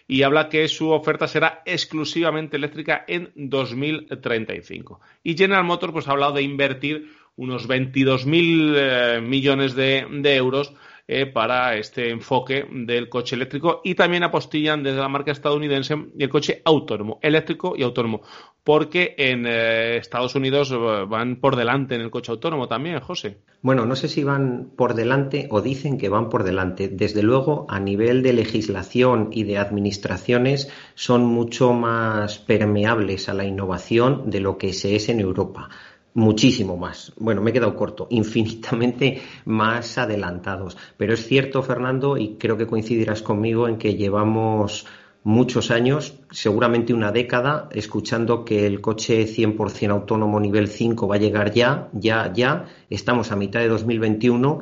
y 0.09 0.23
habla 0.23 0.49
que 0.49 0.66
su 0.69 0.88
oferta 0.92 1.29
será 1.29 1.62
exclusivamente 1.66 2.57
eléctrica 2.57 3.05
en 3.07 3.31
2035. 3.35 4.99
Y 5.23 5.37
General 5.37 5.62
Motors 5.62 5.92
pues, 5.92 6.09
ha 6.09 6.12
hablado 6.12 6.33
de 6.33 6.42
invertir 6.42 7.07
unos 7.37 7.69
22.000 7.69 8.75
eh, 8.77 9.21
millones 9.21 9.75
de, 9.75 10.07
euros 10.37 10.73
eh, 11.09 11.27
para 11.27 11.77
este 11.77 12.11
enfoque 12.11 12.66
del 12.71 13.09
coche 13.09 13.37
eléctrico 13.37 13.81
y 13.85 13.95
también 13.95 14.25
apostillan 14.25 14.83
desde 14.83 14.99
la 14.99 15.09
marca 15.09 15.31
estadounidense 15.31 15.95
el 16.19 16.29
coche 16.29 16.62
autónomo, 16.64 17.21
eléctrico 17.23 17.75
y 17.77 17.85
autónomo, 17.85 18.23
porque 18.64 19.14
en 19.16 19.47
eh, 19.47 19.99
Estados 19.99 20.35
Unidos 20.35 20.75
van 21.09 21.37
por 21.37 21.55
delante 21.55 21.95
en 21.95 22.01
el 22.01 22.11
coche 22.11 22.33
autónomo 22.33 22.66
también, 22.66 22.99
José. 22.99 23.38
Bueno, 23.62 23.87
no 23.87 23.95
sé 23.95 24.09
si 24.09 24.25
van 24.25 24.71
por 24.77 24.95
delante 24.95 25.47
o 25.51 25.61
dicen 25.61 25.97
que 25.99 26.09
van 26.09 26.29
por 26.29 26.42
delante. 26.42 26.88
Desde 26.88 27.23
luego, 27.23 27.66
a 27.69 27.79
nivel 27.79 28.23
de 28.23 28.33
legislación 28.33 29.29
y 29.33 29.45
de 29.45 29.59
administraciones, 29.59 30.73
son 30.95 31.25
mucho 31.25 31.73
más 31.73 32.38
permeables 32.38 33.29
a 33.29 33.35
la 33.35 33.45
innovación 33.45 34.29
de 34.31 34.40
lo 34.40 34.59
que 34.59 34.73
se 34.73 34.97
es 34.97 35.09
en 35.09 35.21
Europa 35.21 35.69
muchísimo 36.16 36.76
más. 36.76 37.12
Bueno, 37.18 37.42
me 37.42 37.50
he 37.50 37.52
quedado 37.52 37.76
corto, 37.76 38.09
infinitamente 38.11 39.22
más 39.44 39.98
adelantados. 39.98 40.76
Pero 40.96 41.14
es 41.14 41.26
cierto, 41.26 41.62
Fernando, 41.62 42.16
y 42.16 42.37
creo 42.37 42.57
que 42.57 42.66
coincidirás 42.66 43.22
conmigo 43.22 43.68
en 43.68 43.76
que 43.76 43.94
llevamos 43.94 44.87
muchos 45.22 45.70
años, 45.70 46.14
seguramente 46.31 46.94
una 46.94 47.12
década, 47.12 47.68
escuchando 47.72 48.44
que 48.44 48.66
el 48.66 48.81
coche 48.81 49.26
100% 49.26 49.90
autónomo 49.90 50.40
nivel 50.40 50.68
5 50.68 51.07
va 51.07 51.16
a 51.16 51.18
llegar 51.18 51.52
ya, 51.52 51.88
ya, 51.92 52.33
ya. 52.33 52.64
Estamos 52.88 53.33
a 53.33 53.37
mitad 53.37 53.61
de 53.61 53.68
2021 53.68 54.61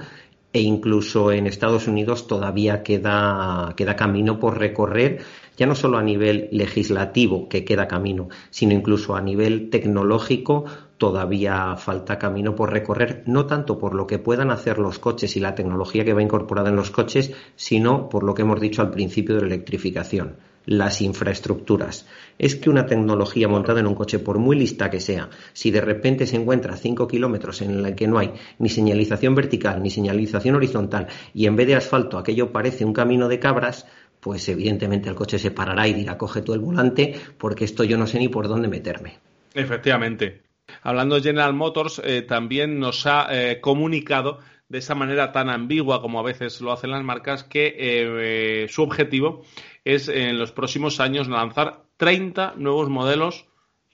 e 0.55 0.61
incluso 0.61 1.33
en 1.33 1.47
Estados 1.49 1.89
Unidos 1.89 2.27
todavía 2.29 2.83
queda, 2.85 3.75
queda 3.77 3.97
camino 3.97 4.39
por 4.39 4.57
recorrer, 4.57 5.21
ya 5.57 5.67
no 5.67 5.75
solo 5.75 5.99
a 5.99 6.03
nivel 6.03 6.49
legislativo, 6.53 7.49
que 7.49 7.65
queda 7.65 7.89
camino, 7.89 8.29
sino 8.51 8.73
incluso 8.73 9.17
a 9.17 9.21
nivel 9.21 9.69
tecnológico, 9.69 10.65
todavía 10.99 11.77
falta 11.77 12.19
camino 12.19 12.55
por 12.55 12.73
recorrer, 12.73 13.23
no 13.27 13.47
tanto 13.47 13.79
por 13.79 13.95
lo 13.95 14.07
que 14.07 14.19
puedan 14.19 14.51
hacer 14.51 14.79
los 14.79 14.99
coches 14.99 15.37
y 15.37 15.41
la 15.41 15.55
tecnología 15.55 16.05
que 16.05 16.15
va 16.15 16.23
incorporada 16.23 16.71
en 16.71 16.77
los 16.77 16.91
coches, 16.91 17.33
sino 17.57 18.09
por 18.09 18.23
lo 18.23 18.35
que 18.35 18.43
hemos 18.43 18.61
dicho 18.61 18.83
al 18.83 18.91
principio 18.91 19.35
de 19.35 19.43
la 19.43 19.47
electrificación 19.49 20.37
las 20.67 21.03
infraestructuras. 21.03 22.07
Es 22.39 22.57
que 22.57 22.71
una 22.71 22.87
tecnología 22.87 23.49
montada 23.49 23.81
en 23.81 23.87
un 23.87 23.95
coche, 23.95 24.19
por 24.19 24.39
muy 24.39 24.57
lista 24.57 24.91
que 24.91 25.01
sea, 25.01 25.29
si 25.53 25.71
de 25.71 25.81
repente 25.81 26.27
se 26.27 26.37
encuentra 26.37 26.75
a 26.75 26.77
5 26.77 27.07
kilómetros 27.07 27.63
en 27.63 27.83
la 27.83 27.95
que 27.95 28.07
no 28.07 28.19
hay 28.19 28.33
ni 28.59 28.69
señalización 28.69 29.35
vertical 29.35 29.83
ni 29.83 29.91
señalización 29.91 30.57
horizontal 30.57 31.09
y 31.35 31.47
en 31.47 31.57
vez 31.57 31.67
de 31.67 31.77
asfalto 31.77 32.19
aquello 32.19 32.53
parece 32.53 32.85
un 32.85 32.93
camino 32.93 33.29
de 33.29 33.39
cabras, 33.39 33.87
pues 34.21 34.49
evidentemente 34.49 35.09
el 35.09 35.15
coche 35.15 35.39
se 35.39 35.51
parará 35.51 35.87
y 35.87 35.93
dirá 35.93 36.17
coge 36.17 36.41
tú 36.41 36.55
el 36.55 36.61
volante 36.61 37.15
porque 37.39 37.65
esto 37.65 37.85
yo 37.85 37.99
no 37.99 38.07
sé 38.07 38.19
ni 38.19 38.29
por 38.29 38.49
dónde 38.49 38.69
meterme. 38.69 39.19
Efectivamente. 39.53 40.44
Hablando 40.83 41.15
de 41.15 41.23
General 41.23 41.55
Motors, 41.55 42.01
eh, 42.05 42.23
también 42.23 42.79
nos 42.79 43.07
ha 43.07 43.27
eh, 43.31 43.61
comunicado 43.61 44.41
de 44.69 44.79
esa 44.79 44.95
manera 44.95 45.33
tan 45.33 45.51
ambigua 45.51 46.01
como 46.01 46.19
a 46.19 46.23
veces 46.23 46.61
lo 46.61 46.73
hacen 46.73 46.91
las 46.91 47.05
marcas 47.05 47.45
que 47.45 47.75
eh, 47.77 48.67
su 48.69 48.83
objetivo 48.83 49.45
es 49.85 50.09
en 50.09 50.39
los 50.39 50.53
próximos 50.53 51.01
años 51.01 51.29
lanzar 51.29 51.85
30 51.97 52.55
nuevos 52.57 52.89
modelos 52.89 53.47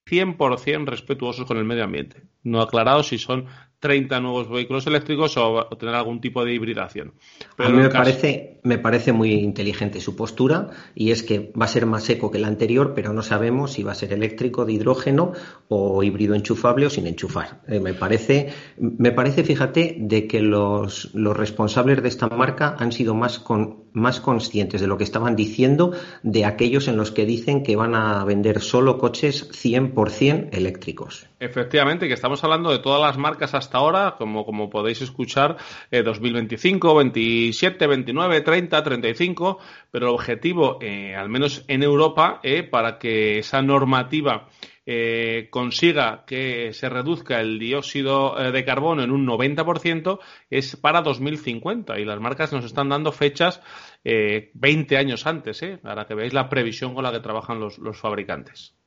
100% 0.06 0.86
respetuosos 0.86 1.46
con 1.46 1.58
el 1.58 1.64
medio 1.64 1.84
ambiente. 1.84 2.22
No 2.42 2.60
aclarado 2.60 3.02
si 3.02 3.18
son 3.18 3.46
30 3.80 4.20
nuevos 4.20 4.48
vehículos 4.50 4.86
eléctricos 4.86 5.36
o, 5.38 5.66
tener 5.78 5.94
algún 5.94 6.20
tipo 6.20 6.44
de 6.44 6.52
hibridación. 6.52 7.14
a 7.56 7.68
mí 7.70 7.78
me, 7.78 7.88
parece, 7.88 8.60
me 8.62 8.78
parece 8.78 9.12
muy 9.12 9.32
inteligente 9.32 10.00
su 10.00 10.14
postura 10.14 10.68
y 10.94 11.10
es 11.10 11.22
que 11.22 11.50
va 11.58 11.64
a 11.64 11.68
ser 11.68 11.86
más 11.86 12.04
seco 12.04 12.30
que 12.30 12.36
el 12.36 12.44
anterior, 12.44 12.92
pero 12.94 13.14
no 13.14 13.22
sabemos 13.22 13.72
si 13.72 13.82
va 13.82 13.92
a 13.92 13.94
ser 13.94 14.12
eléctrico 14.12 14.66
de 14.66 14.74
hidrógeno 14.74 15.32
o 15.68 16.02
híbrido 16.02 16.34
enchufable 16.34 16.86
o 16.86 16.90
sin 16.90 17.06
enchufar. 17.06 17.62
Eh, 17.68 17.80
me, 17.80 17.94
parece, 17.94 18.52
me 18.78 19.12
parece, 19.12 19.44
fíjate, 19.44 19.96
de 19.98 20.26
que 20.26 20.42
los, 20.42 21.14
los 21.14 21.34
responsables 21.34 22.02
de 22.02 22.08
esta 22.08 22.28
marca 22.28 22.76
han 22.78 22.92
sido 22.92 23.14
más, 23.14 23.38
con, 23.38 23.84
más 23.94 24.20
conscientes 24.20 24.82
de 24.82 24.88
lo 24.88 24.98
que 24.98 25.04
estaban 25.04 25.36
diciendo 25.36 25.92
de 26.22 26.44
aquellos 26.44 26.86
en 26.86 26.98
los 26.98 27.12
que 27.12 27.24
dicen 27.24 27.62
que 27.62 27.76
van 27.76 27.94
a 27.94 28.22
vender 28.26 28.60
solo 28.60 28.98
coches 28.98 29.50
100% 29.52 30.50
eléctricos. 30.52 31.29
Efectivamente, 31.42 32.06
que 32.06 32.12
estamos 32.12 32.44
hablando 32.44 32.70
de 32.70 32.80
todas 32.80 33.00
las 33.00 33.16
marcas 33.16 33.54
hasta 33.54 33.78
ahora, 33.78 34.16
como, 34.18 34.44
como 34.44 34.68
podéis 34.68 35.00
escuchar, 35.00 35.56
2025, 35.90 36.94
27, 36.94 37.86
29, 37.86 38.42
30, 38.42 38.82
35, 38.82 39.58
pero 39.90 40.08
el 40.08 40.14
objetivo, 40.14 40.78
eh, 40.82 41.16
al 41.16 41.30
menos 41.30 41.64
en 41.66 41.82
Europa, 41.82 42.40
eh, 42.42 42.62
para 42.62 42.98
que 42.98 43.38
esa 43.38 43.62
normativa 43.62 44.50
eh, 44.84 45.48
consiga 45.50 46.24
que 46.26 46.74
se 46.74 46.90
reduzca 46.90 47.40
el 47.40 47.58
dióxido 47.58 48.38
eh, 48.38 48.52
de 48.52 48.62
carbono 48.62 49.02
en 49.02 49.10
un 49.10 49.26
90% 49.26 50.18
es 50.50 50.76
para 50.76 51.00
2050 51.00 51.98
y 51.98 52.04
las 52.04 52.20
marcas 52.20 52.52
nos 52.52 52.66
están 52.66 52.90
dando 52.90 53.12
fechas 53.12 53.62
20 54.04 54.96
años 54.98 55.26
antes, 55.26 55.62
para 55.82 56.06
que 56.06 56.14
veáis 56.14 56.34
la 56.34 56.50
previsión 56.50 56.94
con 56.94 57.04
la 57.04 57.12
que 57.12 57.20
trabajan 57.20 57.60
los, 57.60 57.78
los 57.78 57.98
fabricantes. 57.98 58.79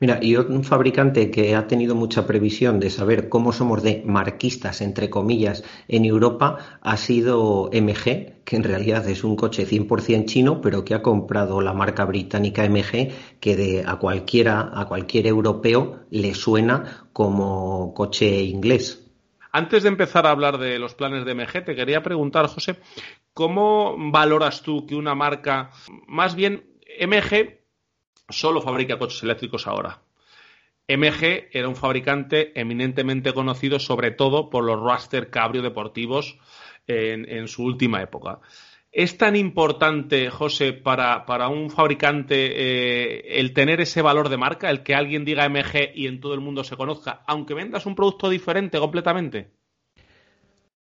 Mira, 0.00 0.18
y 0.22 0.34
un 0.34 0.64
fabricante 0.64 1.30
que 1.30 1.54
ha 1.54 1.66
tenido 1.66 1.94
mucha 1.94 2.26
previsión 2.26 2.80
de 2.80 2.88
saber 2.88 3.28
cómo 3.28 3.52
somos 3.52 3.82
de 3.82 4.02
marquistas, 4.06 4.80
entre 4.80 5.10
comillas, 5.10 5.62
en 5.88 6.06
Europa 6.06 6.78
ha 6.80 6.96
sido 6.96 7.68
MG, 7.70 8.42
que 8.42 8.56
en 8.56 8.64
realidad 8.64 9.06
es 9.10 9.24
un 9.24 9.36
coche 9.36 9.66
100% 9.66 10.24
chino, 10.24 10.62
pero 10.62 10.86
que 10.86 10.94
ha 10.94 11.02
comprado 11.02 11.60
la 11.60 11.74
marca 11.74 12.06
británica 12.06 12.64
MG, 12.64 13.12
que 13.40 13.56
de, 13.56 13.84
a 13.86 13.96
cualquiera, 13.96 14.70
a 14.72 14.86
cualquier 14.86 15.26
europeo 15.26 16.00
le 16.10 16.34
suena 16.34 17.08
como 17.12 17.92
coche 17.92 18.42
inglés. 18.42 19.06
Antes 19.52 19.82
de 19.82 19.90
empezar 19.90 20.26
a 20.26 20.30
hablar 20.30 20.56
de 20.56 20.78
los 20.78 20.94
planes 20.94 21.26
de 21.26 21.34
MG, 21.34 21.62
te 21.62 21.74
quería 21.74 22.02
preguntar, 22.02 22.46
José, 22.46 22.76
¿cómo 23.34 23.96
valoras 23.98 24.62
tú 24.62 24.86
que 24.86 24.94
una 24.94 25.14
marca, 25.14 25.72
más 26.06 26.34
bien 26.34 26.64
MG, 26.98 27.59
solo 28.32 28.60
fabrica 28.62 28.98
coches 28.98 29.22
eléctricos 29.22 29.66
ahora. 29.66 30.00
MG 30.88 31.48
era 31.52 31.68
un 31.68 31.76
fabricante 31.76 32.58
eminentemente 32.60 33.32
conocido 33.32 33.78
sobre 33.78 34.10
todo 34.10 34.50
por 34.50 34.64
los 34.64 34.80
Raster 34.82 35.30
Cabrio 35.30 35.62
deportivos 35.62 36.38
en, 36.86 37.46
su 37.46 37.64
última 37.64 38.02
época. 38.02 38.40
¿Es 38.90 39.16
tan 39.16 39.36
importante, 39.36 40.30
José, 40.30 40.72
para, 40.72 41.48
un 41.48 41.70
fabricante 41.70 42.34
eh, 42.34 43.38
el 43.38 43.52
tener 43.52 43.80
ese 43.80 44.02
valor 44.02 44.28
de 44.28 44.36
marca, 44.36 44.68
el 44.68 44.82
que 44.82 44.96
alguien 44.96 45.24
diga 45.24 45.48
MG 45.48 45.92
y 45.94 46.08
en 46.08 46.18
todo 46.18 46.34
el 46.34 46.40
mundo 46.40 46.64
se 46.64 46.76
conozca, 46.76 47.22
aunque 47.28 47.54
vendas 47.54 47.86
un 47.86 47.94
producto 47.94 48.28
diferente 48.28 48.80
completamente? 48.80 49.59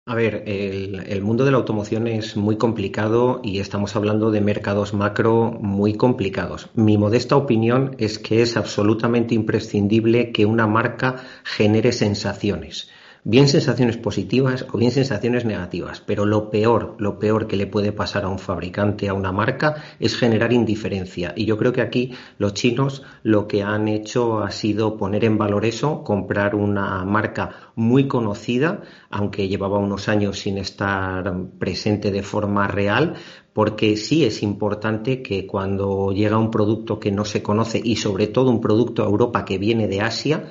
A 0.09 0.15
ver, 0.15 0.45
el, 0.47 1.21
mundo 1.21 1.45
de 1.45 1.51
la 1.51 1.59
automoción 1.59 2.07
es 2.07 2.35
muy 2.35 2.57
complicado 2.57 3.43
y 3.45 3.59
estamos 3.59 3.95
hablando 3.95 4.31
de 4.31 4.41
mercados 4.41 4.95
macro 4.95 5.53
muy 5.61 5.99
complicados. 5.99 6.71
Mi 6.73 6.97
modesta 6.97 7.37
opinión 7.37 7.95
es 7.99 8.19
que 8.19 8.41
es 8.41 8.57
absolutamente 8.57 9.35
imprescindible 9.35 10.33
que 10.33 10.47
una 10.47 10.67
marca 10.67 11.17
genere 11.45 11.93
sensaciones 11.93 12.89
bien 13.29 13.47
sensaciones 13.47 13.99
positivas 13.99 14.65
o 14.73 14.79
bien 14.79 14.91
sensaciones 14.91 15.45
negativas, 15.45 16.01
pero 16.01 16.25
lo 16.25 16.49
peor, 16.49 16.97
lo 16.99 17.19
peor 17.19 17.47
que 17.47 17.59
le 17.59 17.67
puede 17.67 17.93
pasar 17.93 18.25
a 18.25 18.29
un 18.29 18.39
fabricante, 18.39 19.07
a 19.07 19.13
una 19.13 19.33
marca, 19.33 19.75
es 20.01 20.17
generar 20.17 20.51
indiferencia. 20.55 21.35
Y 21.37 21.45
yo 21.45 21.59
creo 21.59 21.75
que 21.75 21.83
aquí 21.83 22.15
los 22.39 22.55
chinos 22.55 23.03
lo 23.23 23.47
que 23.47 23.63
han 23.63 23.87
hecho 23.87 24.39
ha 24.39 24.51
sido 24.51 24.97
poner 24.97 25.27
en 25.27 25.37
valor 25.37 25.67
eso, 25.67 26.03
comprar 26.05 26.55
una 26.55 27.05
marca 27.05 27.51
muy 27.75 28.09
conocida, 28.09 28.81
aunque 29.11 29.47
llevaba 29.47 29.79
unos 29.79 30.09
años 30.09 30.39
sin 30.39 30.57
estar 30.57 31.31
presente 31.59 32.11
de 32.11 32.23
forma 32.23 32.67
real, 32.67 33.17
porque 33.53 33.99
sí 33.99 34.25
es 34.25 34.43
importante 34.43 35.21
que 35.21 35.47
cuando 35.47 36.13
llega 36.13 36.39
un 36.39 36.51
producto 36.51 36.99
que 36.99 37.13
no 37.13 37.27
se 37.27 37.43
conoce 37.43 37.79
y 37.85 37.97
sobre 37.97 38.29
todo 38.29 38.51
un 38.51 38.63
producto 38.63 39.03
a 39.03 39.07
Europa 39.07 39.45
que 39.45 39.59
viene 39.59 39.87
de 39.87 40.01
Asia, 40.01 40.45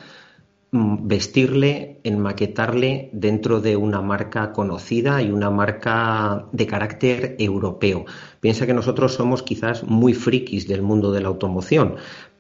vestirle, 0.71 2.01
enmaquetarle 2.03 3.10
dentro 3.13 3.62
de 3.62 3.77
una 3.77 4.01
marca 4.01 4.51
conocida 4.51 5.21
y 5.21 5.32
una 5.32 5.49
marca 5.49 6.45
de 6.51 6.67
carácter 6.67 7.36
europeo. 7.39 8.06
Piensa 8.41 8.65
que 8.65 8.73
nosotros 8.73 9.13
somos 9.13 9.43
quizás 9.43 9.84
muy 9.84 10.13
frikis 10.13 10.67
del 10.67 10.82
mundo 10.82 11.12
de 11.13 11.21
la 11.21 11.30
automoción, 11.30 11.95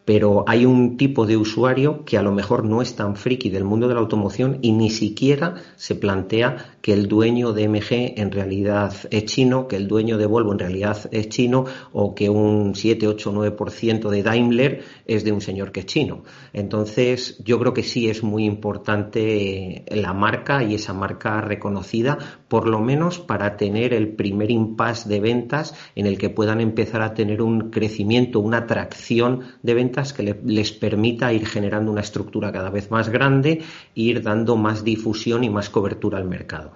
pero 0.07 0.45
hay 0.47 0.65
un 0.65 0.95
tipo 0.95 1.25
de 1.25 1.35
usuario 1.35 2.05
que 2.05 2.17
a 2.17 2.21
lo 2.21 2.31
mejor 2.31 2.63
no 2.63 2.81
es 2.81 2.95
tan 2.95 3.17
friki 3.17 3.49
del 3.49 3.65
mundo 3.65 3.89
de 3.89 3.93
la 3.93 3.99
automoción 3.99 4.59
y 4.61 4.71
ni 4.71 4.89
siquiera 4.89 5.55
se 5.75 5.95
plantea 5.95 6.77
que 6.81 6.93
el 6.93 7.09
dueño 7.09 7.51
de 7.51 7.67
MG 7.67 8.13
en 8.15 8.31
realidad 8.31 8.93
es 9.11 9.25
chino, 9.25 9.67
que 9.67 9.75
el 9.75 9.89
dueño 9.89 10.17
de 10.17 10.25
Volvo 10.25 10.53
en 10.53 10.59
realidad 10.59 11.09
es 11.11 11.27
chino 11.27 11.65
o 11.91 12.15
que 12.15 12.29
un 12.29 12.73
7, 12.73 13.05
8, 13.05 13.33
9% 13.33 14.09
de 14.09 14.23
Daimler 14.23 14.83
es 15.05 15.25
de 15.25 15.33
un 15.33 15.41
señor 15.41 15.73
que 15.73 15.81
es 15.81 15.87
chino. 15.87 16.23
Entonces 16.53 17.43
yo 17.43 17.59
creo 17.59 17.73
que 17.73 17.83
sí 17.83 18.09
es 18.09 18.23
muy 18.23 18.45
importante 18.45 19.83
la 19.89 20.13
marca 20.13 20.63
y 20.63 20.75
esa 20.75 20.93
marca 20.93 21.41
reconocida, 21.41 22.17
por 22.47 22.69
lo 22.69 22.79
menos 22.79 23.19
para 23.19 23.57
tener 23.57 23.93
el 23.93 24.15
primer 24.15 24.51
impasse 24.51 25.09
de 25.09 25.19
ventas 25.19 25.75
en 25.95 26.05
el 26.05 26.17
que 26.17 26.29
puedan 26.29 26.61
empezar 26.61 27.01
a 27.01 27.13
tener 27.13 27.41
un 27.41 27.71
crecimiento, 27.71 28.39
una 28.39 28.59
atracción 28.59 29.41
de 29.63 29.73
ventas 29.73 29.96
que 30.13 30.39
les 30.45 30.71
permita 30.71 31.33
ir 31.33 31.47
generando 31.47 31.91
una 31.91 32.01
estructura 32.01 32.51
cada 32.51 32.69
vez 32.69 32.91
más 32.91 33.09
grande 33.09 33.63
e 33.95 34.01
ir 34.01 34.21
dando 34.21 34.55
más 34.55 34.83
difusión 34.83 35.43
y 35.43 35.49
más 35.49 35.69
cobertura 35.69 36.17
al 36.17 36.25
mercado. 36.25 36.71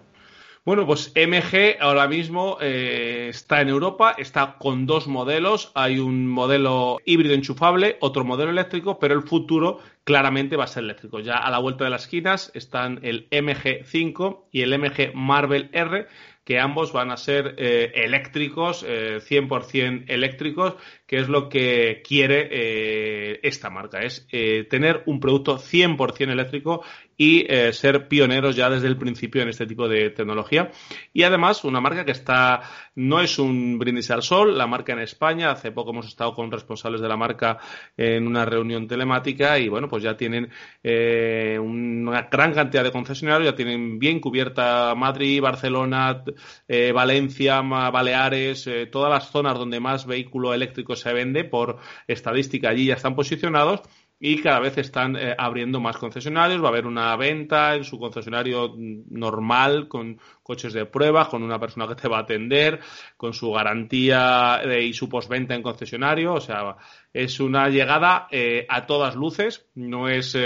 Bueno, 0.64 0.86
pues 0.86 1.12
MG 1.16 1.78
ahora 1.80 2.08
mismo 2.08 2.58
eh, 2.62 3.30
está 3.30 3.62
en 3.62 3.70
Europa, 3.70 4.14
está 4.16 4.58
con 4.60 4.86
dos 4.86 5.08
modelos. 5.08 5.72
Hay 5.74 5.98
un 5.98 6.28
modelo 6.28 7.00
híbrido 7.04 7.34
enchufable, 7.34 7.98
otro 8.00 8.24
modelo 8.26 8.52
eléctrico, 8.52 9.00
pero 9.00 9.16
el 9.16 9.24
futuro 9.24 9.80
claramente 10.04 10.58
va 10.58 10.66
a 10.66 10.68
ser 10.68 10.84
eléctrico. 10.84 11.20
Ya 11.20 11.38
a 11.38 11.50
la 11.50 11.58
vuelta 11.58 11.84
de 11.84 11.90
las 11.90 12.04
esquinas 12.04 12.52
están 12.54 13.00
el 13.02 13.28
MG5 13.32 14.42
y 14.52 14.62
el 14.62 14.78
MG 14.78 15.16
Marvel 15.16 15.70
R, 15.74 16.06
que 16.52 16.60
ambos 16.60 16.92
van 16.92 17.12
a 17.12 17.16
ser 17.16 17.56
eh, 17.58 17.94
eléctricos, 17.96 18.86
100% 18.86 20.02
eh, 20.02 20.06
eléctricos, 20.10 20.74
que 21.08 21.16
es 21.16 21.30
lo 21.30 21.48
que 21.48 22.02
quiere 22.06 22.50
eh, 22.52 23.40
esta 23.42 23.70
marca, 23.70 24.00
es 24.00 24.28
tener 24.70 25.04
un 25.06 25.22
producto 25.22 25.58
100% 25.58 26.30
eléctrico 26.30 26.84
y 27.18 27.46
ser 27.72 28.08
pioneros 28.08 28.56
ya 28.56 28.70
desde 28.70 28.88
el 28.88 28.98
principio 28.98 29.42
en 29.42 29.50
este 29.50 29.66
tipo 29.66 29.88
de 29.88 30.10
tecnología. 30.10 30.72
Y 31.14 31.24
además, 31.24 31.64
una 31.64 31.80
marca 31.80 32.06
que 32.06 32.12
está, 32.12 32.62
no 32.96 33.22
es 33.22 33.38
un 33.38 33.78
brindis 33.78 34.12
al 34.12 34.24
sol, 34.24 34.58
la 34.58 34.68
marca 34.68 34.94
en 34.94 35.00
España, 35.00 35.52
hace 35.52 35.72
poco 35.72 35.92
hemos 35.92 36.08
estado 36.08 36.34
con 36.34 36.52
responsables 36.52 37.02
de 37.02 37.08
la 37.08 37.18
marca 37.18 37.60
en 37.96 38.26
una 38.26 38.46
reunión 38.46 38.88
telemática 38.88 39.60
y 39.60 39.70
bueno, 39.70 39.88
pues 39.88 40.04
ya 40.04 40.18
tienen 40.18 40.50
una 40.84 42.24
gran 42.24 42.54
cantidad 42.54 42.84
de 42.84 42.92
concesionarios, 42.92 43.52
ya 43.52 43.56
tienen 43.56 44.00
bien 44.00 44.20
cubierta 44.20 44.94
Madrid, 44.96 45.42
Barcelona, 45.42 46.24
eh, 46.68 46.92
Valencia, 46.92 47.62
Baleares, 47.62 48.68
eh, 48.68 48.88
todas 48.88 49.12
las 49.12 49.30
zonas 49.30 49.58
donde 49.58 49.80
más 49.80 50.06
vehículo 50.06 50.54
eléctrico 50.54 50.96
se 50.96 51.14
vende 51.14 51.44
por 51.44 51.78
estadística. 52.08 52.70
Allí 52.70 52.86
ya 52.86 52.96
están 52.96 53.16
posicionados 53.16 53.82
y 54.24 54.40
cada 54.40 54.60
vez 54.60 54.78
están 54.78 55.16
eh, 55.16 55.36
abriendo 55.36 55.80
más 55.80 55.98
concesionarios. 55.98 56.62
Va 56.62 56.68
a 56.68 56.70
haber 56.70 56.86
una 56.86 57.16
venta 57.16 57.76
en 57.76 57.84
su 57.84 57.98
concesionario 57.98 58.76
normal 58.78 59.88
con 59.88 60.20
coches 60.44 60.74
de 60.74 60.86
prueba, 60.86 61.28
con 61.28 61.42
una 61.42 61.60
persona 61.60 61.88
que 61.88 61.96
te 61.96 62.08
va 62.08 62.20
a 62.20 62.22
atender, 62.22 62.80
con 63.18 63.34
su 63.34 63.52
garantía 63.52 64.62
y 64.80 64.94
su 64.94 65.10
postventa 65.10 65.56
en 65.56 65.64
concesionario. 65.64 66.36
O 66.36 66.40
sea, 66.40 66.78
es 67.12 67.40
una 67.40 67.68
llegada 67.70 68.28
a 68.70 68.86
todas 68.86 69.16
luces, 69.16 69.66
no 69.74 70.08
es 70.08 70.38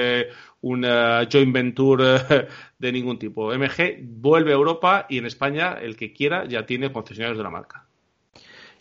una 0.61 1.27
joint 1.29 1.53
venture 1.53 2.47
de 2.79 2.91
ningún 2.93 3.19
tipo. 3.19 3.53
MG 3.53 3.99
vuelve 4.01 4.51
a 4.51 4.55
Europa 4.55 5.05
y 5.09 5.17
en 5.17 5.25
España 5.25 5.73
el 5.81 5.97
que 5.97 6.13
quiera 6.13 6.47
ya 6.47 6.65
tiene 6.65 6.93
concesionarios 6.93 7.37
de 7.37 7.43
la 7.43 7.49
marca. 7.49 7.85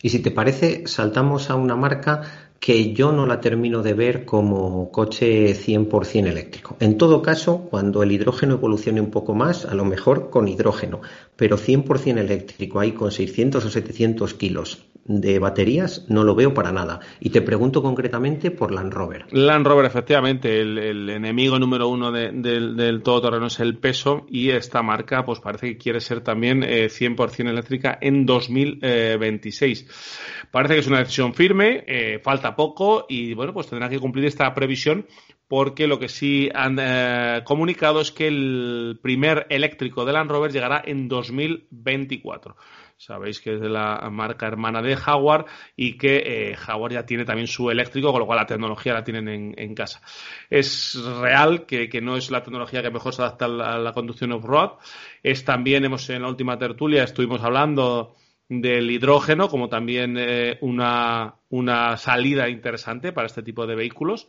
Y 0.01 0.09
si 0.09 0.21
te 0.21 0.31
parece, 0.31 0.87
saltamos 0.87 1.49
a 1.49 1.55
una 1.55 1.75
marca 1.75 2.44
que 2.59 2.93
yo 2.93 3.11
no 3.11 3.25
la 3.25 3.39
termino 3.39 3.81
de 3.81 3.93
ver 3.93 4.25
como 4.25 4.91
coche 4.91 5.53
100% 5.53 6.27
eléctrico. 6.27 6.77
En 6.79 6.97
todo 6.97 7.21
caso, 7.21 7.67
cuando 7.69 8.03
el 8.03 8.11
hidrógeno 8.11 8.55
evolucione 8.55 9.01
un 9.01 9.11
poco 9.11 9.35
más, 9.35 9.65
a 9.65 9.75
lo 9.75 9.85
mejor 9.85 10.29
con 10.29 10.47
hidrógeno, 10.47 11.01
pero 11.35 11.57
100% 11.57 12.17
eléctrico, 12.17 12.79
ahí 12.79 12.93
con 12.93 13.11
600 13.11 13.65
o 13.65 13.69
700 13.69 14.33
kilos 14.33 14.85
de 15.07 15.37
baterías, 15.37 16.05
no 16.09 16.23
lo 16.23 16.33
veo 16.33 16.55
para 16.55 16.71
nada. 16.71 16.99
Y 17.19 17.29
te 17.29 17.43
pregunto 17.43 17.83
concretamente 17.83 18.49
por 18.49 18.71
Land 18.71 18.91
Rover. 18.91 19.25
Land 19.31 19.67
Rover, 19.67 19.85
efectivamente, 19.85 20.61
el, 20.61 21.09
enemigo 21.09 21.59
número 21.59 21.87
uno 21.87 22.11
del, 22.11 22.75
del 22.75 23.03
todoterreno 23.03 23.45
es 23.45 23.59
el 23.59 23.77
peso 23.77 24.25
y 24.27 24.49
esta 24.49 24.81
marca 24.81 25.23
pues 25.23 25.39
parece 25.39 25.67
que 25.67 25.77
quiere 25.77 25.99
ser 25.99 26.21
también 26.21 26.61
100% 26.61 27.45
eh, 27.45 27.49
eléctrica 27.49 27.97
en 28.01 28.25
2026. 28.25 30.47
Parece 30.49 30.73
que 30.73 30.79
es 30.79 30.87
una 30.87 30.99
decisión 30.99 31.33
firme, 31.33 31.83
eh, 31.85 32.19
falta 32.23 32.44
poco 32.53 33.05
y 33.07 33.33
bueno, 33.33 33.53
pues 33.53 33.67
tendrá 33.67 33.87
que 33.87 33.99
cumplir 33.99 34.25
esta 34.25 34.53
previsión 34.53 35.07
porque 35.47 35.87
lo 35.87 35.99
que 35.99 36.09
sí 36.09 36.49
han 36.53 36.77
eh, 36.81 37.41
comunicado 37.45 38.01
es 38.01 38.11
que 38.11 38.27
el 38.27 38.99
primer 39.01 39.47
eléctrico 39.49 40.03
de 40.03 40.11
Land 40.11 40.29
Rover 40.29 40.51
llegará 40.51 40.81
en 40.85 41.07
2024. 41.07 42.57
Sabéis 42.97 43.41
que 43.41 43.55
es 43.55 43.61
de 43.61 43.69
la 43.69 44.09
marca 44.09 44.47
hermana 44.47 44.81
de 44.81 44.95
Jaguar 44.95 45.45
y 45.75 45.97
que 45.97 46.51
eh, 46.51 46.55
Jaguar 46.55 46.93
ya 46.93 47.05
tiene 47.05 47.25
también 47.25 47.47
su 47.47 47.69
eléctrico, 47.69 48.11
con 48.11 48.21
lo 48.21 48.25
cual 48.25 48.39
la 48.39 48.45
tecnología 48.45 48.93
la 48.93 49.03
tienen 49.03 49.53
en, 49.57 49.75
casa. 49.75 50.01
Es 50.49 50.97
real 51.19 51.65
que, 51.65 51.89
no 52.01 52.15
es 52.15 52.31
la 52.31 52.41
tecnología 52.41 52.81
que 52.81 52.91
mejor 52.91 53.13
se 53.13 53.21
adapta 53.21 53.45
a 53.45 53.77
la, 53.77 53.91
conducción 53.91 54.31
off-road. 54.31 54.77
Es 55.21 55.43
también, 55.43 55.83
hemos 55.83 56.09
en 56.09 56.21
la 56.21 56.29
última 56.29 56.57
tertulia, 56.57 57.03
estuvimos 57.03 57.43
hablando 57.43 58.15
del 58.49 58.91
hidrógeno 58.91 59.49
como 59.49 59.69
también 59.69 60.17
eh, 60.17 60.57
una, 60.61 61.35
una 61.49 61.97
salida 61.97 62.47
interesante 62.49 63.11
para 63.11 63.27
este 63.27 63.43
tipo 63.43 63.65
de 63.65 63.75
vehículos. 63.75 64.27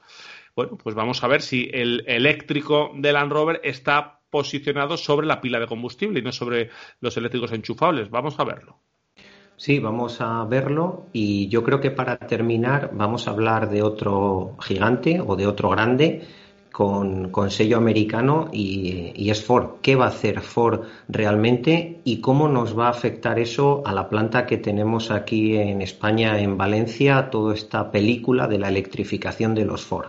bueno, 0.54 0.76
pues 0.76 0.94
vamos 0.94 1.22
a 1.22 1.28
ver 1.28 1.42
si 1.42 1.68
el 1.72 2.04
eléctrico 2.06 2.92
de 2.94 3.12
Land 3.12 3.32
Rover 3.32 3.60
está 3.62 4.20
posicionado 4.30 4.96
sobre 4.96 5.26
la 5.26 5.40
pila 5.40 5.60
de 5.60 5.66
combustible 5.66 6.20
y 6.20 6.22
no 6.22 6.32
sobre 6.32 6.70
los 7.00 7.16
eléctricos 7.16 7.52
enchufables. 7.52 8.10
Vamos 8.10 8.38
a 8.38 8.44
verlo. 8.44 8.78
Sí, 9.56 9.78
vamos 9.78 10.20
a 10.20 10.44
verlo 10.44 11.06
y 11.14 11.48
yo 11.48 11.64
creo 11.64 11.80
que 11.80 11.90
para 11.90 12.18
terminar 12.18 12.90
vamos 12.92 13.26
a 13.26 13.30
hablar 13.30 13.70
de 13.70 13.82
otro 13.82 14.56
gigante 14.60 15.20
o 15.20 15.34
de 15.34 15.46
otro 15.46 15.70
grande 15.70 16.26
con, 16.76 17.50
sello 17.50 17.78
americano 17.78 18.50
y, 18.52 19.12
y, 19.16 19.30
es 19.30 19.42
Ford. 19.42 19.80
¿Qué 19.80 19.96
va 19.96 20.04
a 20.04 20.08
hacer 20.08 20.42
Ford 20.42 20.82
realmente 21.08 22.00
y 22.04 22.20
cómo 22.20 22.48
nos 22.48 22.78
va 22.78 22.88
a 22.88 22.90
afectar 22.90 23.38
eso 23.38 23.82
a 23.86 23.94
la 23.94 24.10
planta 24.10 24.44
que 24.44 24.58
tenemos 24.58 25.10
aquí 25.10 25.56
en 25.56 25.80
España, 25.80 26.38
en 26.38 26.58
Valencia, 26.58 27.30
toda 27.30 27.54
esta 27.54 27.90
película 27.90 28.46
de 28.46 28.58
la 28.58 28.68
electrificación 28.68 29.54
de 29.54 29.64
los 29.64 29.86
Ford? 29.86 30.08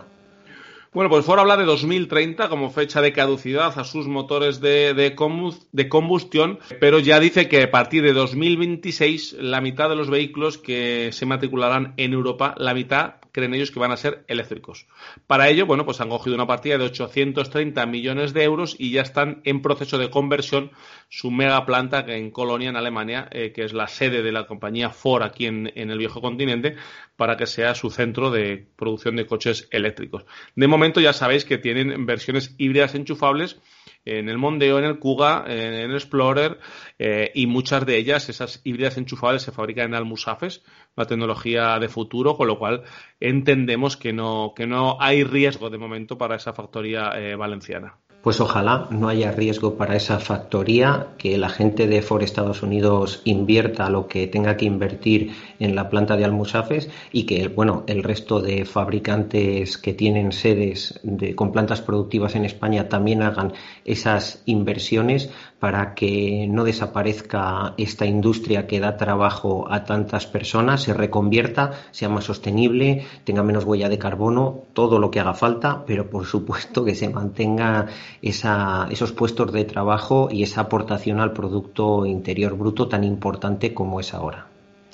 Bueno, 0.92 1.08
pues 1.08 1.24
Ford 1.24 1.38
habla 1.38 1.56
de 1.56 1.64
2030 1.64 2.50
como 2.50 2.68
fecha 2.68 3.00
de 3.00 3.14
caducidad 3.14 3.78
a 3.78 3.84
sus 3.84 4.06
motores 4.06 4.60
de, 4.60 4.92
de, 4.92 5.88
combustión, 5.88 6.58
pero 6.80 6.98
ya 6.98 7.18
dice 7.18 7.48
que 7.48 7.62
a 7.62 7.70
partir 7.70 8.02
de 8.02 8.12
2026 8.12 9.36
la 9.40 9.62
mitad 9.62 9.88
de 9.88 9.96
los 9.96 10.10
vehículos 10.10 10.58
que 10.58 11.10
se 11.12 11.24
matricularán 11.24 11.94
en 11.96 12.12
Europa, 12.12 12.54
la 12.58 12.74
mitad 12.74 13.14
creen 13.38 13.54
ellos 13.54 13.70
que 13.70 13.78
van 13.78 13.92
a 13.92 13.96
ser 13.96 14.24
eléctricos. 14.26 14.86
Para 15.26 15.48
ello, 15.48 15.64
bueno, 15.64 15.84
pues 15.84 16.00
han 16.00 16.08
cogido 16.08 16.34
una 16.34 16.46
partida 16.46 16.76
de 16.76 16.84
830 16.84 17.86
millones 17.86 18.34
de 18.34 18.42
euros 18.42 18.74
y 18.78 18.90
ya 18.90 19.02
están 19.02 19.40
en 19.44 19.62
proceso 19.62 19.96
de 19.96 20.10
conversión 20.10 20.72
su 21.08 21.30
mega 21.30 21.64
planta 21.64 22.04
en 22.08 22.30
Colonia, 22.30 22.70
en 22.70 22.76
Alemania, 22.76 23.28
eh, 23.30 23.52
que 23.52 23.64
es 23.64 23.72
la 23.72 23.86
sede 23.86 24.22
de 24.22 24.32
la 24.32 24.46
compañía 24.46 24.90
Ford 24.90 25.22
aquí 25.22 25.46
en, 25.46 25.72
en, 25.74 25.90
el 25.90 25.98
viejo 25.98 26.20
continente, 26.20 26.76
para 27.16 27.36
que 27.36 27.46
sea 27.46 27.74
su 27.74 27.90
centro 27.90 28.30
de 28.30 28.66
producción 28.76 29.16
de 29.16 29.26
coches 29.26 29.68
eléctricos. 29.70 30.24
De 30.56 30.66
momento 30.66 31.00
ya 31.00 31.12
sabéis 31.12 31.44
que 31.44 31.58
tienen 31.58 32.06
versiones 32.06 32.54
híbridas 32.58 32.94
enchufables 32.94 33.60
en 34.08 34.28
el 34.28 34.38
Mondeo, 34.38 34.78
en 34.78 34.84
el 34.84 34.98
Kuga, 34.98 35.44
en 35.46 35.74
el 35.74 35.94
Explorer 35.94 36.58
eh, 36.98 37.30
y 37.34 37.46
muchas 37.46 37.84
de 37.84 37.96
ellas, 37.96 38.28
esas 38.28 38.60
híbridas 38.64 38.96
enchufables, 38.96 39.42
se 39.42 39.52
fabrican 39.52 39.86
en 39.88 39.94
Almusafes, 39.94 40.62
una 40.96 41.06
tecnología 41.06 41.78
de 41.78 41.88
futuro, 41.88 42.36
con 42.36 42.46
lo 42.46 42.58
cual 42.58 42.84
entendemos 43.20 43.96
que 43.96 44.12
no, 44.12 44.52
que 44.56 44.66
no 44.66 44.96
hay 45.00 45.24
riesgo 45.24 45.70
de 45.70 45.78
momento 45.78 46.16
para 46.16 46.36
esa 46.36 46.52
factoría 46.52 47.10
eh, 47.16 47.36
valenciana. 47.36 47.98
Pues 48.20 48.40
ojalá 48.40 48.88
no 48.90 49.08
haya 49.08 49.30
riesgo 49.30 49.76
para 49.76 49.94
esa 49.94 50.18
factoría, 50.18 51.08
que 51.18 51.38
la 51.38 51.48
gente 51.48 51.86
de 51.86 52.02
Ford 52.02 52.22
Estados 52.22 52.64
Unidos 52.64 53.22
invierta 53.24 53.88
lo 53.90 54.08
que 54.08 54.26
tenga 54.26 54.56
que 54.56 54.64
invertir 54.64 55.32
en 55.60 55.76
la 55.76 55.88
planta 55.88 56.16
de 56.16 56.24
Almusafes 56.24 56.90
y 57.12 57.26
que 57.26 57.46
bueno, 57.46 57.84
el 57.86 58.02
resto 58.02 58.40
de 58.40 58.64
fabricantes 58.64 59.78
que 59.78 59.94
tienen 59.94 60.32
sedes 60.32 60.98
de, 61.04 61.36
con 61.36 61.52
plantas 61.52 61.80
productivas 61.80 62.34
en 62.34 62.44
España 62.44 62.88
también 62.88 63.22
hagan 63.22 63.52
esas 63.84 64.42
inversiones 64.46 65.30
para 65.60 65.94
que 65.94 66.46
no 66.48 66.64
desaparezca 66.64 67.74
esta 67.76 68.06
industria 68.06 68.66
que 68.66 68.80
da 68.80 68.96
trabajo 68.96 69.66
a 69.70 69.84
tantas 69.84 70.26
personas, 70.26 70.82
se 70.82 70.94
reconvierta, 70.94 71.72
sea 71.90 72.08
más 72.08 72.24
sostenible, 72.24 73.04
tenga 73.24 73.42
menos 73.42 73.64
huella 73.64 73.88
de 73.88 73.98
carbono, 73.98 74.62
todo 74.72 74.98
lo 74.98 75.10
que 75.10 75.20
haga 75.20 75.34
falta, 75.34 75.84
pero 75.84 76.10
por 76.10 76.26
supuesto 76.26 76.84
que 76.84 76.94
se 76.94 77.08
mantenga 77.08 77.86
esa, 78.22 78.88
esos 78.90 79.12
puestos 79.12 79.52
de 79.52 79.64
trabajo 79.64 80.28
y 80.30 80.42
esa 80.42 80.62
aportación 80.62 81.20
al 81.20 81.32
Producto 81.32 82.06
Interior 82.06 82.56
Bruto 82.56 82.88
tan 82.88 83.04
importante 83.04 83.74
como 83.74 84.00
es 84.00 84.14
ahora. 84.14 84.46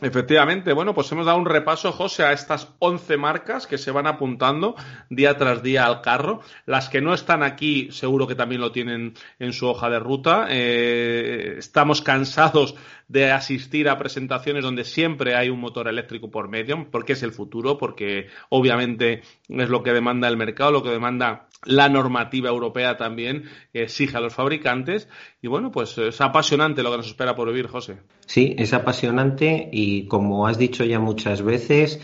Efectivamente, 0.04 0.72
bueno, 0.72 0.92
pues 0.92 1.10
hemos 1.12 1.24
dado 1.24 1.38
un 1.38 1.46
repaso, 1.46 1.92
José, 1.92 2.24
a 2.24 2.32
estas 2.32 2.68
11 2.80 3.16
marcas 3.16 3.66
que 3.66 3.78
se 3.78 3.92
van 3.92 4.06
apuntando 4.06 4.74
día 5.08 5.38
tras 5.38 5.62
día 5.62 5.86
al 5.86 6.02
carro. 6.02 6.40
Las 6.66 6.88
que 6.88 7.00
no 7.00 7.14
están 7.14 7.42
aquí, 7.42 7.88
seguro 7.90 8.26
que 8.26 8.34
también 8.34 8.60
lo 8.60 8.70
tienen 8.70 9.14
en 9.38 9.52
su 9.52 9.66
hoja 9.66 9.88
de 9.88 10.00
ruta. 10.00 10.46
Eh, 10.50 11.54
estamos 11.58 12.02
cansados 12.02 12.74
de 13.08 13.30
asistir 13.30 13.88
a 13.88 13.96
presentaciones 13.96 14.64
donde 14.64 14.84
siempre 14.84 15.36
hay 15.36 15.48
un 15.48 15.60
motor 15.60 15.88
eléctrico 15.88 16.30
por 16.30 16.48
medio, 16.48 16.86
porque 16.90 17.12
es 17.12 17.22
el 17.22 17.32
futuro, 17.32 17.78
porque 17.78 18.28
obviamente 18.48 19.22
es 19.48 19.68
lo 19.68 19.82
que 19.82 19.92
demanda 19.92 20.28
el 20.28 20.36
mercado, 20.36 20.72
lo 20.72 20.82
que 20.82 20.90
demanda 20.90 21.48
la 21.64 21.88
normativa 21.88 22.48
europea 22.48 22.96
también 22.96 23.44
exige 23.72 24.16
a 24.16 24.20
los 24.20 24.34
fabricantes. 24.34 25.08
Y 25.42 25.48
bueno, 25.48 25.70
pues 25.70 25.96
es 25.98 26.20
apasionante 26.20 26.82
lo 26.82 26.90
que 26.90 26.98
nos 26.98 27.06
espera 27.06 27.34
por 27.34 27.48
vivir, 27.48 27.66
José. 27.68 27.98
Sí, 28.26 28.54
es 28.58 28.72
apasionante 28.72 29.68
y 29.72 30.06
como 30.06 30.46
has 30.46 30.58
dicho 30.58 30.84
ya 30.84 30.98
muchas 30.98 31.42
veces, 31.42 32.00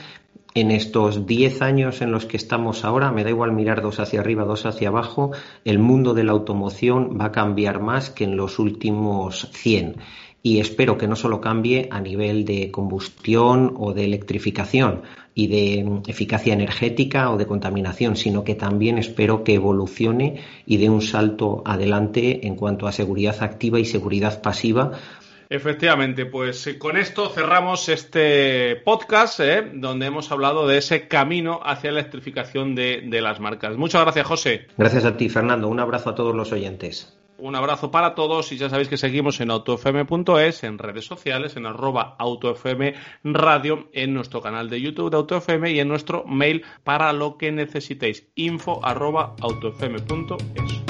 en 0.55 0.71
estos 0.71 1.27
10 1.27 1.63
años 1.63 2.03
en 2.03 2.11
los 2.11 2.27
que 2.27 2.37
estamos 2.37 2.85
ahora, 2.85 3.13
me 3.13 3.25
da 3.25 3.31
igual 3.31 3.53
mirar 3.53 3.83
dos 3.83 4.01
hacia 4.01 4.21
arriba, 4.21 4.45
dos 4.45 4.67
hacia 4.67 4.89
abajo, 4.89 5.31
el 5.65 5.79
mundo 5.79 6.15
de 6.15 6.25
la 6.25 6.33
automoción 6.33 7.19
va 7.21 7.27
a 7.27 7.33
cambiar 7.33 7.81
más 7.81 8.11
que 8.11 8.25
en 8.25 8.37
los 8.37 8.59
últimos 8.59 9.49
100 9.53 9.97
y 10.43 10.61
espero 10.61 10.97
que 10.97 11.07
no 11.07 11.17
solo 11.17 11.41
cambie 11.41 11.89
a 11.91 12.01
nivel 12.01 12.45
de 12.45 12.71
combustión 12.71 13.75
o 13.77 13.93
de 13.93 14.05
electrificación 14.05 15.03
y 15.35 15.47
de 15.49 16.01
eficacia 16.07 16.55
energética 16.55 17.31
o 17.31 17.37
de 17.37 17.47
contaminación, 17.47 18.17
sino 18.17 18.43
que 18.43 18.55
también 18.55 18.99
espero 18.99 19.45
que 19.45 19.55
evolucione 19.55 20.41
y 20.67 20.79
dé 20.79 20.89
un 20.89 21.03
salto 21.03 21.63
adelante 21.67 22.47
en 22.47 22.57
cuanto 22.57 22.87
a 22.87 22.93
seguridad 22.93 23.43
activa 23.43 23.79
y 23.79 23.85
seguridad 23.85 24.43
pasiva 24.43 24.93
Efectivamente, 25.53 26.27
pues 26.27 26.65
eh, 26.69 26.79
con 26.79 26.97
esto 26.97 27.29
cerramos 27.29 27.89
este 27.89 28.77
podcast 28.77 29.41
eh, 29.41 29.69
donde 29.75 30.07
hemos 30.07 30.31
hablado 30.31 30.69
de 30.69 30.79
ese 30.79 31.09
camino 31.09 31.59
hacia 31.65 31.91
la 31.91 31.99
electrificación 31.99 32.77
de, 32.77 33.03
de, 33.05 33.21
las 33.21 33.41
marcas. 33.41 33.77
Muchas 33.77 34.03
gracias, 34.03 34.29
José. 34.29 34.69
Gracias 34.79 35.05
a 35.05 35.17
ti, 35.17 35.29
Fernando. 35.29 35.67
Un 35.67 35.81
abrazo 35.81 36.11
a 36.11 36.15
todos 36.15 36.37
los 36.37 36.53
oyentes. 36.53 37.20
Un 37.41 37.57
abrazo 37.57 37.91
para 37.91 38.15
todos 38.15 38.53
y 38.53 38.59
ya 38.59 38.69
sabéis 38.69 38.89
que 38.89 38.97
seguimos 38.97 39.41
en 39.41 39.51
autofm.es, 39.51 40.65
en 40.65 40.79
redes 40.79 41.07
sociales, 41.07 41.57
en 41.57 41.67
arroba 41.67 42.17
autofm 42.19 42.93
radio, 43.25 43.89
en 43.93 44.15
nuestro 44.15 44.43
canal 44.43 44.69
de 44.69 44.81
YouTube 44.81 45.11
de 45.11 45.17
AutoFM 45.17 45.71
y 45.73 45.81
en 45.81 45.89
nuestro 45.89 46.25
mail 46.27 46.65
para 46.85 47.13
lo 47.13 47.39
que 47.39 47.51
necesitéis, 47.51 48.29
info 48.35 48.85
arroba 48.85 49.35
autofm.es. 49.41 50.81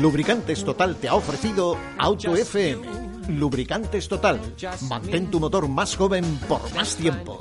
Lubricantes 0.00 0.64
Total 0.64 0.96
te 0.96 1.08
ha 1.08 1.14
ofrecido 1.14 1.76
AutoFM. 1.98 3.00
Lubricantes 3.28 4.08
Total. 4.08 4.40
Mantén 4.88 5.30
tu 5.30 5.40
motor 5.40 5.68
más 5.68 5.96
joven 5.96 6.24
por 6.48 6.60
más 6.74 6.96
tiempo. 6.96 7.40